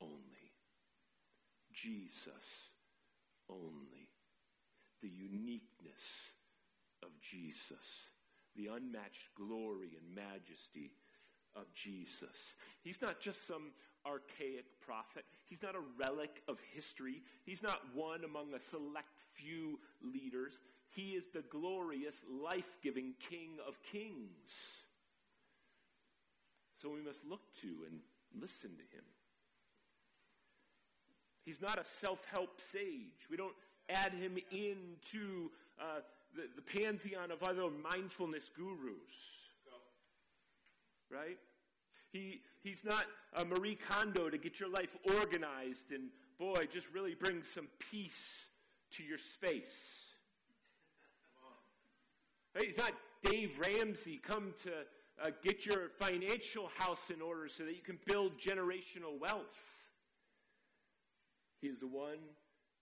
only. 0.00 0.48
Jesus 1.70 2.48
only. 3.50 4.08
The 5.02 5.10
uniqueness 5.10 6.06
of 7.02 7.10
Jesus, 7.20 7.84
the 8.56 8.68
unmatched 8.72 9.28
glory 9.36 9.98
and 10.00 10.14
majesty 10.16 10.96
of 11.54 11.66
Jesus. 11.74 12.38
He's 12.82 13.02
not 13.02 13.20
just 13.20 13.36
some 13.46 13.72
archaic 14.06 14.64
prophet. 14.84 15.24
He's 15.46 15.62
not 15.62 15.74
a 15.74 15.82
relic 15.98 16.42
of 16.48 16.58
history. 16.74 17.22
He's 17.44 17.62
not 17.62 17.80
one 17.94 18.24
among 18.24 18.54
a 18.54 18.60
select 18.70 19.08
few 19.34 19.78
leaders. 20.02 20.52
He 20.90 21.12
is 21.12 21.24
the 21.32 21.42
glorious, 21.50 22.14
life 22.42 22.78
giving 22.82 23.14
King 23.28 23.58
of 23.66 23.74
kings. 23.90 24.50
So 26.80 26.90
we 26.90 27.00
must 27.00 27.24
look 27.28 27.40
to 27.62 27.68
and 27.88 28.00
listen 28.40 28.70
to 28.70 28.96
him. 28.96 29.04
He's 31.44 31.60
not 31.60 31.78
a 31.78 31.84
self 32.00 32.18
help 32.32 32.60
sage. 32.72 33.28
We 33.30 33.36
don't 33.36 33.54
add 33.88 34.12
him 34.12 34.38
into 34.50 35.50
uh, 35.80 36.00
the, 36.34 36.42
the 36.56 36.80
pantheon 36.82 37.30
of 37.30 37.42
other 37.42 37.68
mindfulness 37.92 38.44
gurus. 38.56 38.94
Right? 41.10 41.38
He, 42.14 42.42
he's 42.62 42.84
not 42.84 43.06
a 43.34 43.44
Marie 43.44 43.76
Kondo 43.90 44.30
to 44.30 44.38
get 44.38 44.60
your 44.60 44.68
life 44.68 44.96
organized 45.16 45.90
and, 45.90 46.10
boy, 46.38 46.68
just 46.72 46.86
really 46.94 47.16
bring 47.16 47.42
some 47.52 47.66
peace 47.90 48.46
to 48.96 49.02
your 49.02 49.18
space. 49.18 49.64
Right? 52.54 52.66
He's 52.68 52.78
not 52.78 52.92
Dave 53.24 53.50
Ramsey 53.58 54.20
come 54.24 54.54
to 54.62 54.70
uh, 55.26 55.30
get 55.42 55.66
your 55.66 55.90
financial 55.98 56.70
house 56.78 57.10
in 57.12 57.20
order 57.20 57.48
so 57.48 57.64
that 57.64 57.74
you 57.74 57.82
can 57.82 57.98
build 58.06 58.38
generational 58.38 59.18
wealth. 59.20 59.58
He 61.60 61.66
is 61.66 61.80
the 61.80 61.88
one 61.88 62.22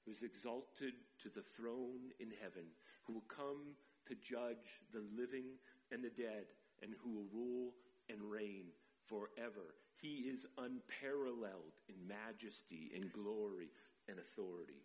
who 0.05 0.13
is 0.13 0.23
exalted 0.23 0.93
to 1.23 1.31
the 1.35 1.45
throne 1.57 2.13
in 2.21 2.29
heaven, 2.43 2.65
who 3.07 3.15
will 3.15 3.25
come 3.35 3.77
to 4.09 4.15
judge 4.15 4.83
the 4.93 5.03
living 5.17 5.57
and 5.91 6.05
the 6.05 6.11
dead, 6.11 6.45
and 6.83 6.93
who 7.03 7.15
will 7.15 7.29
rule 7.33 7.71
and 8.11 8.21
reign 8.31 8.65
forever. 9.13 9.77
He 10.01 10.33
is 10.33 10.47
unparalleled 10.57 11.77
in 11.89 11.95
majesty 12.09 12.91
and 12.95 13.13
glory 13.13 13.69
and 14.09 14.19
authority. 14.19 14.81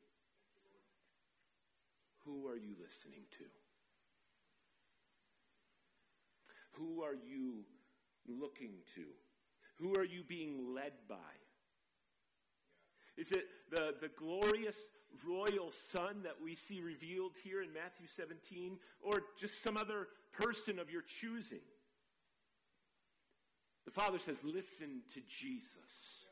Who 2.26 2.48
are 2.48 2.58
you 2.58 2.76
listening 2.76 3.24
to? 3.40 3.46
Who 6.74 7.02
are 7.04 7.16
you 7.16 7.64
looking 8.28 8.74
to? 8.96 9.06
Who 9.80 9.96
are 9.96 10.04
you 10.04 10.24
being 10.28 10.76
led 10.76 10.92
by? 11.08 11.16
Is 13.16 13.32
it 13.32 13.46
the, 13.72 13.96
the 14.00 14.10
glorious 14.20 14.78
royal 15.26 15.72
son 15.92 16.22
that 16.24 16.36
we 16.44 16.56
see 16.56 16.82
revealed 16.82 17.32
here 17.44 17.64
in 17.64 17.74
Matthew 17.74 18.08
17, 18.16 18.78
or 19.02 19.24
just 19.40 19.64
some 19.64 19.78
other 19.78 20.10
person 20.34 20.78
of 20.78 20.92
your 20.92 21.04
choosing? 21.22 21.62
The 23.88 23.96
Father 23.96 24.20
says, 24.20 24.36
listen 24.44 25.00
to 25.14 25.22
Jesus. 25.40 26.28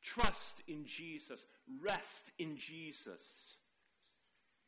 Trust 0.00 0.62
in 0.68 0.86
Jesus. 0.86 1.40
Rest 1.82 2.30
in 2.38 2.56
Jesus. 2.56 3.18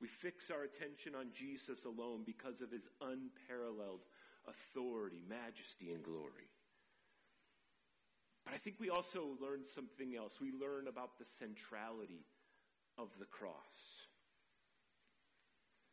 We 0.01 0.09
fix 0.09 0.51
our 0.51 0.65
attention 0.65 1.15
on 1.15 1.27
Jesus 1.39 1.85
alone 1.85 2.25
because 2.27 2.61
of 2.63 2.73
his 2.73 2.83
unparalleled 3.01 4.03
authority, 4.43 5.23
majesty, 5.29 5.93
and 5.95 6.03
glory. 6.03 6.51
But 8.45 8.55
I 8.55 8.59
think 8.59 8.81
we 8.81 8.91
also 8.91 9.39
learn 9.41 9.61
something 9.73 10.17
else. 10.17 10.33
We 10.41 10.51
learn 10.51 10.89
about 10.89 11.17
the 11.17 11.27
centrality 11.39 12.27
of 12.99 13.09
the 13.21 13.27
cross. 13.27 13.55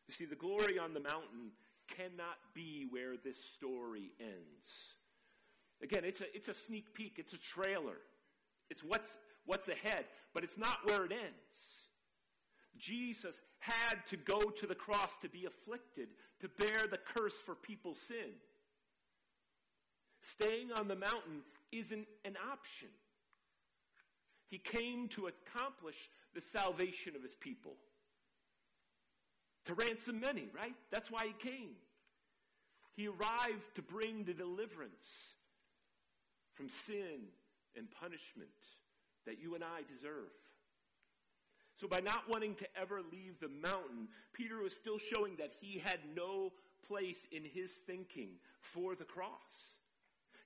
You 0.08 0.15
see, 0.15 0.25
the 0.25 0.36
glory 0.36 0.80
on 0.80 0.95
the 0.95 0.99
mountain 0.99 1.51
cannot 1.95 2.41
be 2.56 2.88
where 2.89 3.17
this 3.23 3.38
story 3.56 4.13
ends. 4.19 4.96
Again, 5.81 6.03
it's 6.05 6.21
a, 6.21 6.35
it's 6.35 6.47
a 6.47 6.55
sneak 6.65 6.93
peek, 6.93 7.13
it's 7.17 7.33
a 7.33 7.37
trailer. 7.37 7.97
It's 8.69 8.83
what's, 8.83 9.09
what's 9.45 9.67
ahead, 9.67 10.05
but 10.33 10.43
it's 10.43 10.57
not 10.57 10.77
where 10.85 11.05
it 11.05 11.11
ends. 11.11 11.57
Jesus 12.77 13.35
had 13.59 13.97
to 14.09 14.17
go 14.17 14.39
to 14.39 14.67
the 14.67 14.75
cross 14.75 15.09
to 15.21 15.29
be 15.29 15.45
afflicted, 15.45 16.09
to 16.41 16.49
bear 16.49 16.85
the 16.89 16.99
curse 17.15 17.33
for 17.45 17.55
people's 17.55 17.97
sin. 18.07 18.33
Staying 20.31 20.71
on 20.73 20.87
the 20.87 20.95
mountain 20.95 21.41
isn't 21.71 22.07
an 22.25 22.35
option. 22.51 22.89
He 24.49 24.57
came 24.57 25.07
to 25.09 25.27
accomplish 25.27 25.95
the 26.33 26.41
salvation 26.53 27.15
of 27.15 27.23
his 27.23 27.35
people. 27.39 27.73
To 29.65 29.73
ransom 29.73 30.21
many, 30.21 30.47
right? 30.55 30.75
That's 30.91 31.11
why 31.11 31.25
he 31.25 31.49
came. 31.49 31.71
He 32.95 33.07
arrived 33.07 33.75
to 33.75 33.81
bring 33.81 34.23
the 34.23 34.33
deliverance 34.33 35.07
from 36.57 36.67
sin 36.69 37.29
and 37.77 37.87
punishment 37.91 38.49
that 39.25 39.39
you 39.39 39.55
and 39.55 39.63
I 39.63 39.81
deserve. 39.87 40.33
So, 41.79 41.87
by 41.87 41.99
not 41.99 42.23
wanting 42.27 42.55
to 42.55 42.67
ever 42.75 43.01
leave 43.11 43.39
the 43.39 43.49
mountain, 43.49 44.07
Peter 44.33 44.63
was 44.63 44.73
still 44.73 44.97
showing 44.97 45.35
that 45.37 45.51
he 45.61 45.77
had 45.77 45.99
no 46.15 46.51
place 46.87 47.19
in 47.31 47.43
his 47.43 47.69
thinking 47.85 48.29
for 48.73 48.95
the 48.95 49.03
cross. 49.03 49.29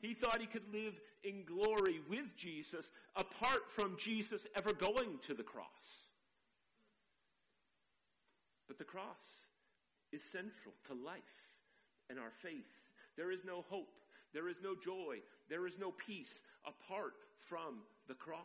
He 0.01 0.13
thought 0.13 0.41
he 0.41 0.47
could 0.47 0.73
live 0.73 0.95
in 1.23 1.45
glory 1.45 2.01
with 2.09 2.35
Jesus 2.35 2.87
apart 3.15 3.61
from 3.75 3.95
Jesus 3.97 4.45
ever 4.55 4.73
going 4.73 5.19
to 5.27 5.33
the 5.33 5.43
cross. 5.43 5.67
But 8.67 8.77
the 8.77 8.83
cross 8.83 9.05
is 10.11 10.21
central 10.31 10.73
to 10.87 10.93
life 10.93 11.21
and 12.09 12.19
our 12.19 12.31
faith. 12.41 12.65
There 13.15 13.31
is 13.31 13.39
no 13.45 13.63
hope, 13.69 13.93
there 14.33 14.49
is 14.49 14.57
no 14.63 14.75
joy, 14.75 15.17
there 15.51 15.67
is 15.67 15.73
no 15.77 15.91
peace 15.91 16.39
apart 16.65 17.13
from 17.49 17.83
the 18.07 18.13
cross. 18.13 18.39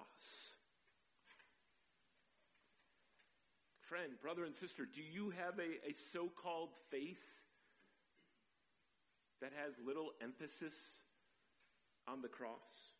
Friend, 3.89 4.11
brother, 4.21 4.45
and 4.45 4.55
sister, 4.57 4.85
do 4.85 5.01
you 5.01 5.31
have 5.31 5.61
a, 5.61 5.89
a 5.89 5.95
so 6.13 6.29
called 6.43 6.71
faith 6.91 7.23
that 9.41 9.53
has 9.65 9.73
little 9.87 10.11
emphasis 10.21 10.75
on 12.09 12.21
the 12.21 12.29
cross? 12.29 12.91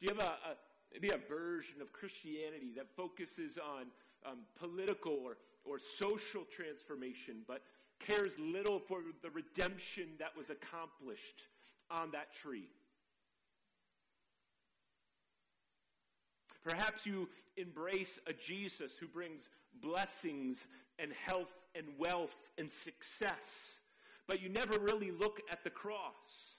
Do 0.00 0.06
you 0.06 0.14
have 0.14 0.24
a, 0.24 0.30
a 0.30 0.54
maybe 0.92 1.08
a 1.08 1.18
version 1.28 1.82
of 1.82 1.92
Christianity 1.92 2.70
that 2.76 2.86
focuses 2.96 3.58
on 3.58 3.86
um, 4.24 4.38
political 4.56 5.18
or, 5.24 5.38
or 5.64 5.78
social 5.98 6.44
transformation, 6.54 7.42
but 7.48 7.62
cares 7.98 8.30
little 8.38 8.78
for 8.78 9.00
the 9.22 9.30
redemption 9.30 10.10
that 10.20 10.36
was 10.36 10.46
accomplished 10.50 11.42
on 12.00 12.10
that 12.12 12.34
tree? 12.34 12.68
Perhaps 16.64 17.04
you 17.06 17.28
embrace 17.56 18.18
a 18.26 18.32
Jesus 18.32 18.92
who 19.00 19.06
brings 19.06 19.42
blessings 19.82 20.58
and 20.98 21.12
health 21.26 21.52
and 21.74 21.86
wealth 21.98 22.34
and 22.58 22.70
success, 22.70 23.78
but 24.26 24.40
you 24.40 24.48
never 24.48 24.78
really 24.78 25.10
look 25.10 25.40
at 25.50 25.64
the 25.64 25.70
cross. 25.70 26.56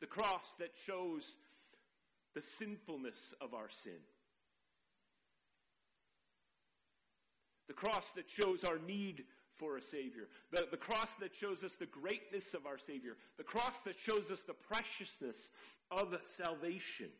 The 0.00 0.06
cross 0.06 0.42
that 0.58 0.70
shows 0.86 1.22
the 2.34 2.42
sinfulness 2.58 3.16
of 3.40 3.54
our 3.54 3.68
sin. 3.82 4.00
The 7.66 7.74
cross 7.74 8.04
that 8.14 8.26
shows 8.28 8.62
our 8.64 8.78
need 8.78 9.24
for 9.58 9.76
a 9.76 9.82
Savior. 9.82 10.28
The, 10.52 10.66
the 10.70 10.76
cross 10.76 11.08
that 11.20 11.34
shows 11.34 11.62
us 11.62 11.72
the 11.78 11.86
greatness 11.86 12.54
of 12.54 12.66
our 12.66 12.78
Savior. 12.78 13.16
The 13.38 13.44
cross 13.44 13.74
that 13.84 13.96
shows 13.98 14.30
us 14.30 14.40
the 14.46 14.54
preciousness 14.54 15.36
of 15.90 16.14
salvation. 16.36 17.10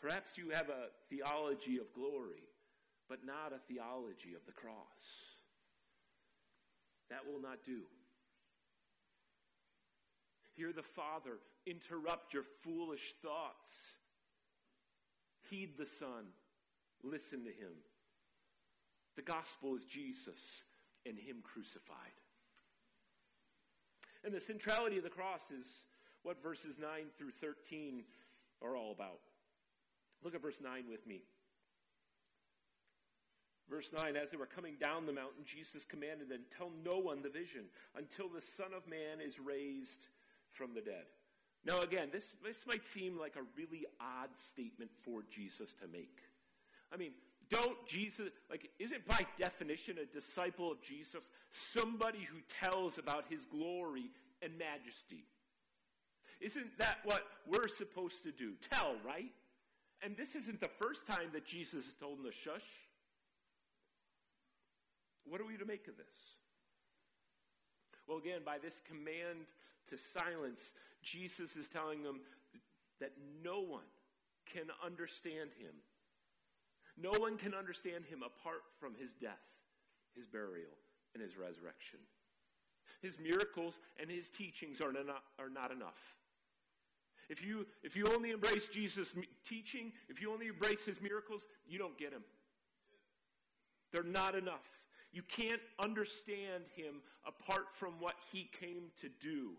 Perhaps 0.00 0.36
you 0.36 0.50
have 0.52 0.68
a 0.68 0.88
theology 1.10 1.78
of 1.78 1.92
glory, 1.94 2.44
but 3.08 3.24
not 3.24 3.52
a 3.52 3.72
theology 3.72 4.34
of 4.34 4.44
the 4.46 4.52
cross. 4.52 4.74
That 7.10 7.20
will 7.26 7.40
not 7.40 7.58
do. 7.64 7.82
Hear 10.54 10.72
the 10.72 10.82
Father 10.82 11.38
interrupt 11.66 12.32
your 12.32 12.44
foolish 12.62 13.14
thoughts. 13.22 13.72
Heed 15.50 15.74
the 15.78 15.86
Son. 15.98 16.24
Listen 17.02 17.44
to 17.44 17.50
Him. 17.50 17.72
The 19.16 19.22
gospel 19.22 19.74
is 19.76 19.84
Jesus 19.84 20.40
and 21.04 21.18
Him 21.18 21.36
crucified. 21.42 22.16
And 24.24 24.34
the 24.34 24.40
centrality 24.40 24.98
of 24.98 25.04
the 25.04 25.10
cross 25.10 25.42
is 25.50 25.66
what 26.22 26.42
verses 26.42 26.76
9 26.80 26.88
through 27.16 27.32
13 27.40 28.02
are 28.62 28.76
all 28.76 28.92
about. 28.92 29.20
Look 30.22 30.34
at 30.34 30.42
verse 30.42 30.58
9 30.62 30.84
with 30.90 31.06
me. 31.06 31.22
Verse 33.70 33.88
9 33.94 34.16
As 34.16 34.30
they 34.30 34.36
were 34.36 34.46
coming 34.46 34.74
down 34.80 35.06
the 35.06 35.12
mountain, 35.12 35.44
Jesus 35.44 35.84
commanded 35.88 36.28
them, 36.28 36.42
Tell 36.56 36.70
no 36.84 36.98
one 36.98 37.22
the 37.22 37.28
vision 37.28 37.64
until 37.96 38.28
the 38.28 38.42
Son 38.56 38.74
of 38.76 38.88
Man 38.88 39.20
is 39.24 39.38
raised 39.38 40.06
from 40.52 40.74
the 40.74 40.80
dead. 40.80 41.06
Now, 41.64 41.80
again, 41.80 42.08
this, 42.12 42.24
this 42.44 42.56
might 42.66 42.86
seem 42.94 43.18
like 43.18 43.34
a 43.36 43.46
really 43.56 43.86
odd 44.00 44.30
statement 44.52 44.90
for 45.04 45.22
Jesus 45.34 45.74
to 45.82 45.88
make. 45.88 46.18
I 46.92 46.96
mean, 46.96 47.12
don't 47.50 47.76
Jesus, 47.86 48.30
like, 48.50 48.70
isn't 48.78 49.06
by 49.06 49.20
definition 49.38 49.96
a 49.98 50.06
disciple 50.06 50.72
of 50.72 50.82
Jesus 50.82 51.22
somebody 51.72 52.26
who 52.30 52.38
tells 52.62 52.98
about 52.98 53.24
his 53.28 53.44
glory 53.44 54.10
and 54.42 54.52
majesty? 54.58 55.24
Isn't 56.40 56.76
that 56.78 56.98
what 57.04 57.22
we're 57.46 57.68
supposed 57.78 58.22
to 58.24 58.32
do? 58.32 58.52
Tell, 58.70 58.96
right? 59.04 59.32
And 60.02 60.16
this 60.16 60.34
isn't 60.34 60.60
the 60.60 60.70
first 60.80 61.06
time 61.06 61.30
that 61.32 61.46
Jesus 61.46 61.84
has 61.84 61.94
told 61.98 62.18
them 62.18 62.26
to 62.26 62.32
shush. 62.32 62.66
What 65.24 65.40
are 65.40 65.46
we 65.46 65.56
to 65.56 65.64
make 65.64 65.88
of 65.88 65.96
this? 65.96 66.16
Well, 68.06 68.18
again, 68.18 68.40
by 68.44 68.58
this 68.58 68.74
command 68.86 69.46
to 69.90 69.96
silence, 70.18 70.60
Jesus 71.02 71.56
is 71.56 71.66
telling 71.72 72.02
them 72.02 72.20
that 73.00 73.12
no 73.42 73.60
one 73.60 73.88
can 74.52 74.66
understand 74.84 75.50
him. 75.58 75.74
No 76.96 77.12
one 77.18 77.36
can 77.36 77.54
understand 77.54 78.04
him 78.04 78.22
apart 78.22 78.62
from 78.80 78.94
his 78.94 79.10
death, 79.20 79.44
his 80.14 80.26
burial, 80.26 80.72
and 81.14 81.22
his 81.22 81.36
resurrection. 81.36 82.00
His 83.02 83.18
miracles 83.22 83.74
and 84.00 84.10
his 84.10 84.24
teachings 84.36 84.80
are 84.80 84.92
not, 84.92 85.22
are 85.38 85.50
not 85.50 85.70
enough. 85.70 86.00
If 87.28 87.44
you, 87.44 87.66
if 87.82 87.96
you 87.96 88.06
only 88.14 88.30
embrace 88.30 88.62
Jesus' 88.72 89.12
teaching, 89.48 89.92
if 90.08 90.20
you 90.20 90.32
only 90.32 90.46
embrace 90.46 90.80
his 90.86 91.00
miracles, 91.00 91.42
you 91.68 91.78
don't 91.78 91.98
get 91.98 92.12
him. 92.12 92.22
They're 93.92 94.04
not 94.04 94.34
enough. 94.34 94.64
You 95.12 95.22
can't 95.22 95.60
understand 95.78 96.64
him 96.74 97.02
apart 97.26 97.66
from 97.78 97.94
what 98.00 98.14
he 98.32 98.48
came 98.60 98.90
to 99.00 99.08
do 99.20 99.52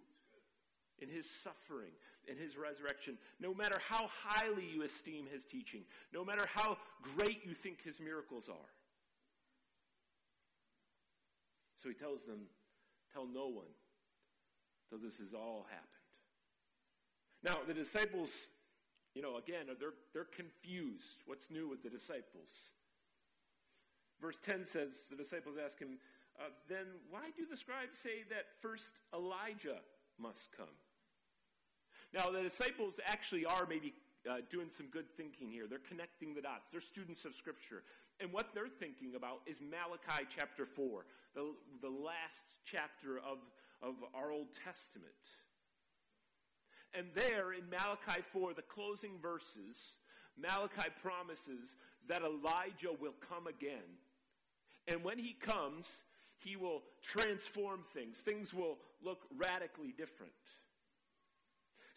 in 1.00 1.10
his 1.10 1.26
suffering, 1.44 1.92
in 2.28 2.38
his 2.38 2.58
resurrection. 2.58 3.18
No 3.40 3.54
matter 3.54 3.78
how 3.88 4.08
highly 4.08 4.66
you 4.66 4.84
esteem 4.84 5.26
his 5.32 5.46
teaching, 5.46 5.82
no 6.14 6.24
matter 6.24 6.46
how 6.54 6.78
great 7.16 7.46
you 7.46 7.54
think 7.54 7.84
his 7.84 8.00
miracles 8.00 8.46
are. 8.50 8.72
So 11.82 11.90
he 11.90 11.96
tells 11.96 12.22
them, 12.28 12.48
Tell 13.14 13.26
no 13.26 13.48
one 13.48 13.72
till 14.90 15.00
this 15.00 15.16
has 15.18 15.34
all 15.34 15.66
happened. 15.70 15.98
Now, 17.44 17.66
the 17.66 17.74
disciples, 17.74 18.30
you 19.16 19.22
know, 19.22 19.38
again, 19.38 19.66
they're, 19.80 19.98
they're 20.14 20.30
confused. 20.36 21.24
What's 21.26 21.50
new 21.50 21.70
with 21.70 21.84
the 21.84 21.90
disciples? 21.90 22.52
Verse 24.22 24.38
10 24.46 24.66
says, 24.72 24.90
the 25.10 25.16
disciples 25.16 25.56
ask 25.64 25.80
him, 25.80 25.98
uh, 26.40 26.50
then 26.70 26.86
why 27.10 27.30
do 27.36 27.46
the 27.50 27.58
scribes 27.58 27.98
say 28.02 28.22
that 28.30 28.46
first 28.62 28.90
Elijah 29.14 29.82
must 30.20 30.52
come? 30.56 30.74
Now, 32.14 32.30
the 32.30 32.42
disciples 32.42 32.94
actually 33.06 33.46
are 33.46 33.66
maybe 33.68 33.94
uh, 34.30 34.38
doing 34.52 34.70
some 34.76 34.88
good 34.88 35.06
thinking 35.18 35.52
here. 35.52 35.68
They're 35.68 35.84
connecting 35.88 36.34
the 36.34 36.42
dots. 36.42 36.68
They're 36.72 36.82
students 36.82 37.26
of 37.26 37.36
Scripture. 37.36 37.84
And 38.20 38.32
what 38.32 38.50
they're 38.54 38.72
thinking 38.80 39.14
about 39.16 39.42
is 39.46 39.58
Malachi 39.62 40.26
chapter 40.36 40.66
4, 40.66 41.06
the, 41.36 41.54
the 41.82 41.90
last 41.90 42.48
chapter 42.66 43.20
of, 43.20 43.38
of 43.82 43.96
our 44.16 44.32
Old 44.32 44.48
Testament. 44.64 45.22
And 46.94 47.08
there 47.14 47.54
in 47.54 47.70
Malachi 47.70 48.24
4, 48.34 48.54
the 48.54 48.64
closing 48.64 49.20
verses, 49.22 49.78
Malachi 50.40 50.90
promises 51.04 51.76
that 52.08 52.22
Elijah 52.24 52.96
will 53.00 53.16
come 53.30 53.48
again. 53.48 53.86
And 54.88 55.04
when 55.04 55.20
he 55.20 55.36
comes, 55.40 55.86
he 56.40 56.56
will 56.56 56.82
transform 57.02 57.82
things. 57.94 58.18
Things 58.26 58.54
will 58.54 58.78
look 59.04 59.28
radically 59.36 59.94
different. 59.98 60.32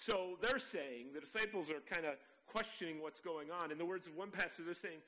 So 0.06 0.38
they're 0.40 0.58
saying, 0.58 1.12
the 1.14 1.20
disciples 1.20 1.68
are 1.70 1.80
kind 1.92 2.06
of 2.06 2.14
questioning 2.46 3.02
what's 3.02 3.20
going 3.20 3.48
on. 3.50 3.70
In 3.70 3.78
the 3.78 3.84
words 3.84 4.06
of 4.06 4.16
one 4.16 4.30
pastor, 4.30 4.62
they're 4.64 4.74
saying, 4.74 5.00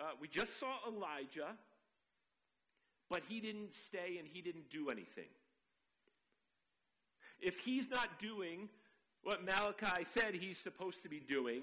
uh, 0.00 0.10
We 0.20 0.28
just 0.28 0.58
saw 0.58 0.76
Elijah, 0.86 1.54
but 3.08 3.22
he 3.28 3.40
didn't 3.40 3.74
stay 3.88 4.18
and 4.18 4.26
he 4.30 4.42
didn't 4.42 4.70
do 4.70 4.90
anything. 4.90 5.30
If 7.40 7.58
he's 7.60 7.88
not 7.88 8.08
doing 8.20 8.68
what 9.22 9.44
Malachi 9.44 10.04
said 10.14 10.34
he's 10.34 10.58
supposed 10.58 11.02
to 11.04 11.08
be 11.08 11.20
doing, 11.20 11.62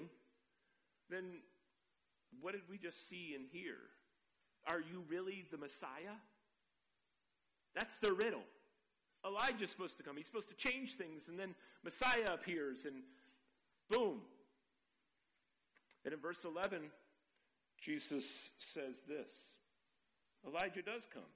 then 1.10 1.24
what 2.40 2.52
did 2.52 2.62
we 2.70 2.78
just 2.78 3.08
see 3.08 3.34
and 3.34 3.44
hear? 3.52 3.76
Are 4.66 4.80
you 4.80 5.04
really 5.08 5.44
the 5.50 5.58
Messiah? 5.58 6.16
That's 7.74 7.98
the 7.98 8.12
riddle. 8.12 8.42
Elijah's 9.26 9.70
supposed 9.70 9.96
to 9.96 10.02
come. 10.02 10.16
He's 10.16 10.26
supposed 10.26 10.48
to 10.48 10.54
change 10.54 10.96
things, 10.96 11.22
and 11.28 11.38
then 11.38 11.54
Messiah 11.82 12.32
appears, 12.32 12.78
and 12.84 13.02
boom. 13.90 14.20
And 16.04 16.14
in 16.14 16.20
verse 16.20 16.38
11, 16.44 16.82
Jesus 17.82 18.24
says 18.74 18.94
this 19.08 19.28
Elijah 20.46 20.82
does 20.82 21.02
come, 21.12 21.30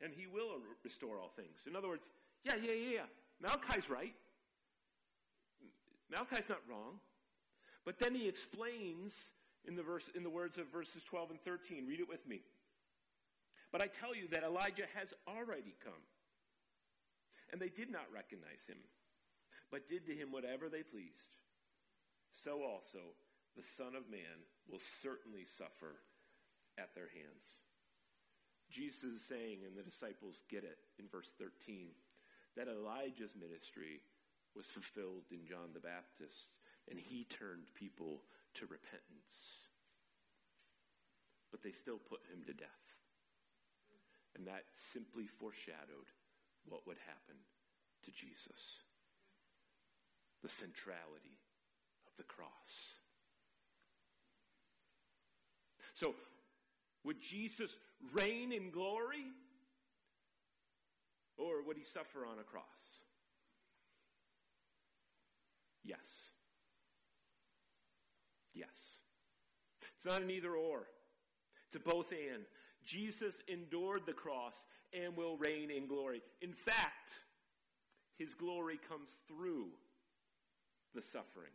and 0.00 0.12
he 0.12 0.26
will 0.26 0.60
restore 0.84 1.18
all 1.18 1.32
things. 1.36 1.56
In 1.66 1.74
other 1.74 1.88
words, 1.88 2.02
yeah, 2.44 2.54
yeah, 2.56 2.72
yeah, 2.72 2.90
yeah. 2.94 3.06
Malachi's 3.40 3.88
right. 3.88 4.14
Malachi's 6.10 6.48
not 6.48 6.60
wrong. 6.68 7.00
But 7.84 7.98
then 8.00 8.14
he 8.14 8.28
explains 8.28 9.14
in 9.66 9.76
the, 9.76 9.82
verse, 9.82 10.04
in 10.14 10.22
the 10.22 10.30
words 10.30 10.58
of 10.58 10.66
verses 10.72 11.02
12 11.08 11.30
and 11.30 11.40
13. 11.42 11.86
Read 11.86 12.00
it 12.00 12.08
with 12.08 12.26
me. 12.26 12.40
But 13.72 13.82
I 13.82 13.86
tell 13.86 14.14
you 14.14 14.28
that 14.32 14.42
Elijah 14.42 14.86
has 14.94 15.08
already 15.26 15.74
come. 15.84 16.02
And 17.52 17.60
they 17.60 17.72
did 17.72 17.88
not 17.88 18.12
recognize 18.12 18.60
him, 18.68 18.80
but 19.72 19.88
did 19.88 20.04
to 20.06 20.14
him 20.14 20.32
whatever 20.32 20.68
they 20.68 20.84
pleased. 20.84 21.32
So 22.44 22.60
also 22.62 23.16
the 23.56 23.66
Son 23.76 23.96
of 23.96 24.06
Man 24.12 24.44
will 24.68 24.82
certainly 25.02 25.48
suffer 25.56 25.98
at 26.76 26.94
their 26.94 27.10
hands. 27.10 27.46
Jesus 28.68 29.16
is 29.16 29.24
saying, 29.32 29.64
and 29.64 29.72
the 29.72 29.88
disciples 29.88 30.36
get 30.52 30.62
it 30.62 30.76
in 31.00 31.08
verse 31.08 31.28
13, 31.40 31.88
that 32.54 32.68
Elijah's 32.68 33.32
ministry 33.32 34.04
was 34.52 34.68
fulfilled 34.76 35.24
in 35.32 35.48
John 35.48 35.72
the 35.72 35.80
Baptist, 35.80 36.52
and 36.92 37.00
he 37.00 37.24
turned 37.32 37.64
people 37.72 38.20
to 38.60 38.68
repentance. 38.68 39.40
But 41.48 41.64
they 41.64 41.72
still 41.72 41.96
put 41.96 42.20
him 42.28 42.44
to 42.44 42.52
death. 42.52 42.84
And 44.36 44.44
that 44.46 44.68
simply 44.92 45.26
foreshadowed 45.40 46.06
what 46.68 46.86
would 46.86 46.98
happen 47.06 47.36
to 48.04 48.10
Jesus 48.10 48.80
the 50.42 50.48
centrality 50.48 51.38
of 52.06 52.12
the 52.16 52.22
cross. 52.24 52.48
So, 55.94 56.14
would 57.04 57.20
Jesus 57.20 57.70
reign 58.12 58.52
in 58.52 58.70
glory? 58.70 59.26
Or 61.36 61.62
would 61.66 61.76
he 61.76 61.84
suffer 61.92 62.26
on 62.26 62.38
a 62.38 62.44
cross? 62.44 62.64
Yes. 65.84 65.98
Yes. 68.54 68.68
It's 69.96 70.06
not 70.06 70.22
an 70.22 70.30
either 70.30 70.54
or, 70.54 70.86
it's 71.66 71.76
a 71.76 71.88
both 71.88 72.10
and. 72.12 72.44
Jesus 72.88 73.34
endured 73.48 74.02
the 74.06 74.12
cross 74.12 74.54
and 74.94 75.14
will 75.14 75.36
reign 75.36 75.70
in 75.70 75.86
glory. 75.86 76.22
In 76.40 76.52
fact, 76.52 77.12
his 78.18 78.32
glory 78.34 78.80
comes 78.88 79.10
through 79.28 79.66
the 80.94 81.02
suffering. 81.02 81.52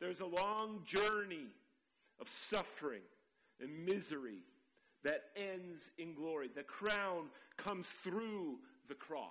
There's 0.00 0.20
a 0.20 0.26
long 0.26 0.80
journey 0.86 1.46
of 2.20 2.26
suffering 2.50 3.02
and 3.60 3.84
misery 3.84 4.42
that 5.04 5.24
ends 5.36 5.82
in 5.98 6.14
glory. 6.14 6.48
The 6.54 6.62
crown 6.62 7.26
comes 7.58 7.86
through 8.02 8.58
the 8.88 8.94
cross. 8.94 9.30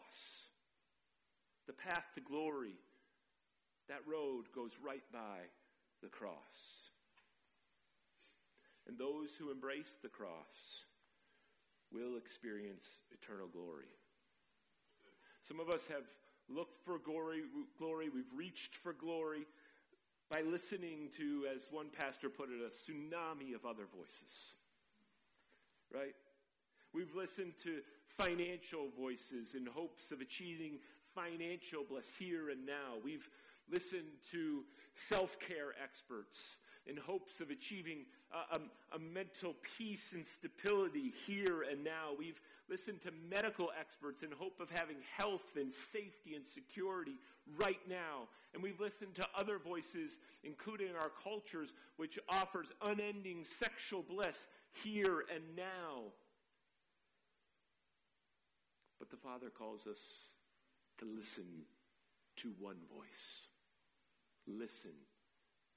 The 1.65 1.73
path 1.73 2.05
to 2.15 2.21
glory, 2.21 2.75
that 3.89 4.01
road 4.05 4.45
goes 4.53 4.71
right 4.85 5.03
by 5.11 5.39
the 6.03 6.09
cross. 6.09 6.80
And 8.91 8.99
those 8.99 9.29
who 9.39 9.51
embrace 9.51 9.95
the 10.03 10.09
cross 10.09 10.83
will 11.93 12.17
experience 12.17 12.83
eternal 13.15 13.47
glory. 13.47 13.87
Some 15.47 15.61
of 15.61 15.69
us 15.69 15.79
have 15.87 16.03
looked 16.49 16.83
for 16.83 16.99
glory, 16.99 17.43
glory, 17.79 18.09
we've 18.09 18.33
reached 18.35 18.75
for 18.83 18.91
glory 18.91 19.45
by 20.29 20.41
listening 20.41 21.07
to, 21.15 21.47
as 21.55 21.61
one 21.71 21.87
pastor 21.97 22.27
put 22.27 22.49
it, 22.49 22.59
a 22.59 22.91
tsunami 22.91 23.55
of 23.55 23.65
other 23.65 23.87
voices. 23.95 24.33
Right? 25.93 26.15
We've 26.93 27.15
listened 27.15 27.53
to 27.63 27.79
financial 28.17 28.89
voices 28.99 29.55
in 29.55 29.65
hopes 29.67 30.11
of 30.11 30.19
achieving 30.19 30.79
financial 31.15 31.85
bliss 31.87 32.11
here 32.19 32.49
and 32.49 32.65
now. 32.65 32.99
We've 33.01 33.29
listened 33.71 34.19
to 34.33 34.63
self 35.07 35.39
care 35.39 35.71
experts 35.81 36.35
in 36.87 36.97
hopes 36.97 37.39
of 37.39 37.49
achieving 37.49 38.05
a, 38.33 38.55
a, 38.55 38.95
a, 38.95 38.99
mental 38.99 39.55
peace 39.77 40.13
and 40.13 40.25
stability 40.25 41.13
here 41.27 41.65
and 41.69 41.83
now. 41.83 42.09
We've 42.17 42.39
listened 42.69 43.01
to 43.03 43.11
medical 43.29 43.69
experts 43.79 44.23
in 44.23 44.29
hope 44.31 44.59
of 44.59 44.69
having 44.71 44.97
health 45.17 45.55
and 45.55 45.71
safety 45.93 46.35
and 46.35 46.43
security 46.53 47.15
right 47.57 47.79
now. 47.87 48.27
And 48.53 48.63
we've 48.63 48.79
listened 48.79 49.15
to 49.15 49.27
other 49.35 49.59
voices, 49.59 50.17
including 50.43 50.95
our 50.95 51.11
cultures, 51.23 51.69
which 51.97 52.17
offers 52.29 52.67
unending 52.85 53.45
sexual 53.59 54.03
bliss 54.03 54.37
here 54.83 55.25
and 55.33 55.43
now. 55.55 56.11
But 58.99 59.09
the 59.09 59.17
Father 59.17 59.49
calls 59.49 59.81
us 59.87 59.99
to 60.99 61.05
listen 61.05 61.65
to 62.37 62.51
one 62.59 62.77
voice. 62.93 63.47
Listen 64.47 64.93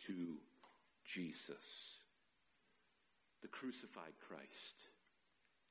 to 0.07 0.37
Jesus, 1.05 1.65
the 3.43 3.49
crucified 3.49 4.17
Christ, 4.27 4.77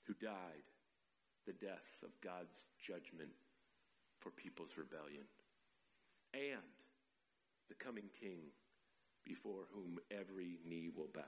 who 0.06 0.14
died 0.22 0.68
the 1.46 1.54
death 1.54 1.90
of 2.04 2.10
God's 2.24 2.54
judgment 2.86 3.32
for 4.20 4.30
people's 4.32 4.78
rebellion, 4.78 5.26
and 6.34 6.74
the 7.70 7.76
coming 7.76 8.10
King 8.20 8.40
before 9.26 9.66
whom 9.74 10.00
every 10.12 10.60
knee 10.68 10.90
will 10.96 11.10
bow. 11.14 11.22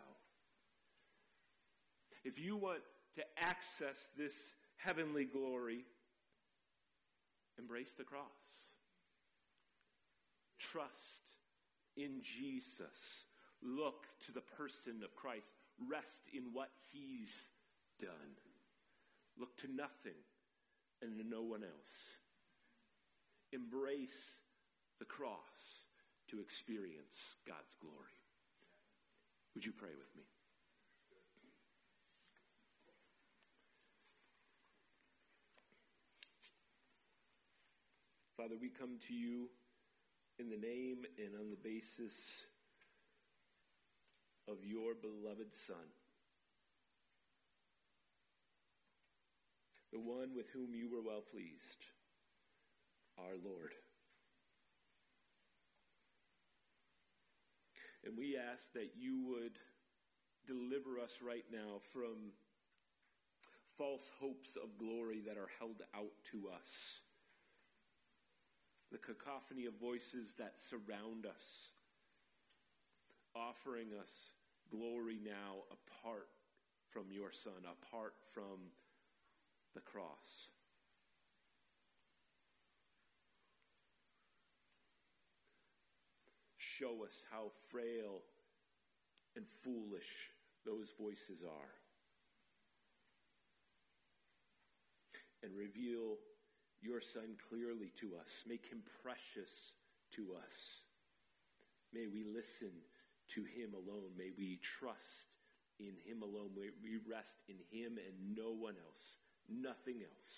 If 2.23 2.39
you 2.39 2.57
want 2.57 2.81
to 3.15 3.23
access 3.37 3.97
this 4.17 4.33
heavenly 4.77 5.25
glory, 5.25 5.85
embrace 7.57 7.93
the 7.97 8.03
cross. 8.03 8.25
Trust 10.59 10.91
in 11.95 12.21
Jesus. 12.21 13.25
Look 13.61 14.05
to 14.27 14.31
the 14.31 14.45
person 14.57 15.03
of 15.03 15.15
Christ. 15.15 15.47
Rest 15.89 16.23
in 16.33 16.53
what 16.53 16.69
he's 16.91 17.31
done. 17.99 18.35
Look 19.37 19.55
to 19.61 19.67
nothing 19.67 20.19
and 21.01 21.17
to 21.17 21.27
no 21.27 21.43
one 21.43 21.63
else. 21.63 21.95
Embrace 23.51 24.39
the 24.99 25.05
cross 25.05 25.39
to 26.31 26.39
experience 26.39 27.19
God's 27.47 27.75
glory. 27.81 28.19
Would 29.53 29.65
you 29.65 29.71
pray 29.71 29.91
with 29.95 30.15
me? 30.15 30.23
Father, 38.37 38.55
we 38.59 38.69
come 38.69 38.99
to 39.07 39.13
you 39.13 39.47
in 40.39 40.49
the 40.49 40.57
name 40.57 41.05
and 41.17 41.39
on 41.39 41.49
the 41.49 41.57
basis 41.63 42.13
of 44.47 44.57
your 44.63 44.93
beloved 44.93 45.51
Son, 45.67 45.87
the 49.91 49.99
one 49.99 50.35
with 50.35 50.45
whom 50.53 50.73
you 50.73 50.89
were 50.89 51.01
well 51.01 51.23
pleased, 51.31 51.81
our 53.17 53.35
Lord. 53.43 53.73
And 58.05 58.17
we 58.17 58.37
ask 58.37 58.61
that 58.73 58.93
you 58.95 59.17
would 59.33 59.57
deliver 60.45 60.99
us 61.01 61.09
right 61.25 61.45
now 61.51 61.81
from 61.91 62.33
false 63.77 64.05
hopes 64.21 64.53
of 64.61 64.77
glory 64.77 65.21
that 65.25 65.37
are 65.37 65.49
held 65.59 65.81
out 65.95 66.13
to 66.31 66.47
us 66.53 66.69
the 68.91 69.01
cacophony 69.01 69.65
of 69.65 69.73
voices 69.81 70.29
that 70.37 70.53
surround 70.69 71.25
us, 71.25 71.45
offering 73.35 73.89
us 73.99 74.13
glory 74.71 75.19
now 75.23 75.63
apart 75.71 76.27
from 76.91 77.05
your 77.11 77.31
Son, 77.43 77.53
apart 77.65 78.13
from 78.33 78.71
the 79.73 79.81
cross. 79.81 80.49
Show 86.57 87.03
us 87.03 87.23
how 87.31 87.51
frail 87.71 88.21
and 89.35 89.45
foolish 89.63 90.31
those 90.65 90.87
voices 90.99 91.43
are. 91.43 91.75
and 95.45 95.53
reveal 95.53 96.17
your 96.81 96.99
Son 97.13 97.37
clearly 97.49 97.93
to 98.01 98.17
us. 98.17 98.33
Make 98.49 98.65
him 98.65 98.81
precious 99.05 99.53
to 100.17 100.33
us. 100.33 100.57
May 101.93 102.09
we 102.09 102.25
listen 102.25 102.73
to 103.33 103.41
him 103.41 103.73
alone. 103.73 104.13
May 104.17 104.29
we 104.37 104.59
trust 104.79 105.25
in 105.79 105.93
him 106.05 106.21
alone. 106.21 106.51
May 106.55 106.69
we 106.83 106.99
rest 107.09 107.41
in 107.47 107.57
him 107.71 107.97
and 107.97 108.37
no 108.37 108.51
one 108.51 108.75
else, 108.75 109.05
nothing 109.49 110.01
else. 110.03 110.35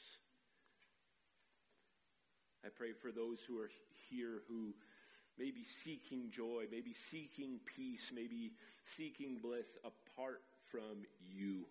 I 2.65 2.69
pray 2.69 2.91
for 3.01 3.11
those 3.11 3.37
who 3.47 3.59
are 3.59 3.71
here 4.09 4.41
who 4.47 4.73
may 5.37 5.51
be 5.51 5.65
seeking 5.83 6.31
joy, 6.31 6.65
maybe 6.71 6.95
seeking 7.11 7.59
peace, 7.75 8.11
maybe 8.13 8.51
seeking 8.97 9.37
bliss 9.41 9.67
apart 9.85 10.41
from 10.71 11.05
you. 11.21 11.65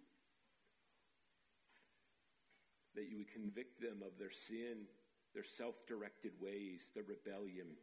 That 2.95 3.11
you 3.11 3.19
would 3.19 3.33
convict 3.33 3.81
them 3.81 4.01
of 4.01 4.17
their 4.19 4.33
sin, 4.49 4.87
their 5.35 5.45
self 5.59 5.75
directed 5.87 6.33
ways, 6.41 6.81
their 6.95 7.05
rebellion. 7.05 7.77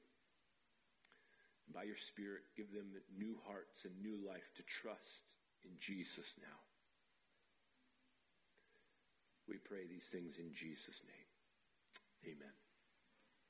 By 1.72 1.84
your 1.84 2.00
Spirit, 2.12 2.44
give 2.58 2.72
them 2.74 2.92
new 3.16 3.38
hearts 3.48 3.86
and 3.86 3.94
new 4.02 4.20
life 4.26 4.46
to 4.58 4.64
trust 4.64 5.24
in 5.64 5.72
Jesus 5.80 6.28
now. 6.42 6.60
We 9.48 9.58
pray 9.58 9.86
these 9.88 10.08
things 10.12 10.36
in 10.40 10.52
Jesus' 10.54 11.02
name. 11.08 11.30
Amen. 12.36 12.63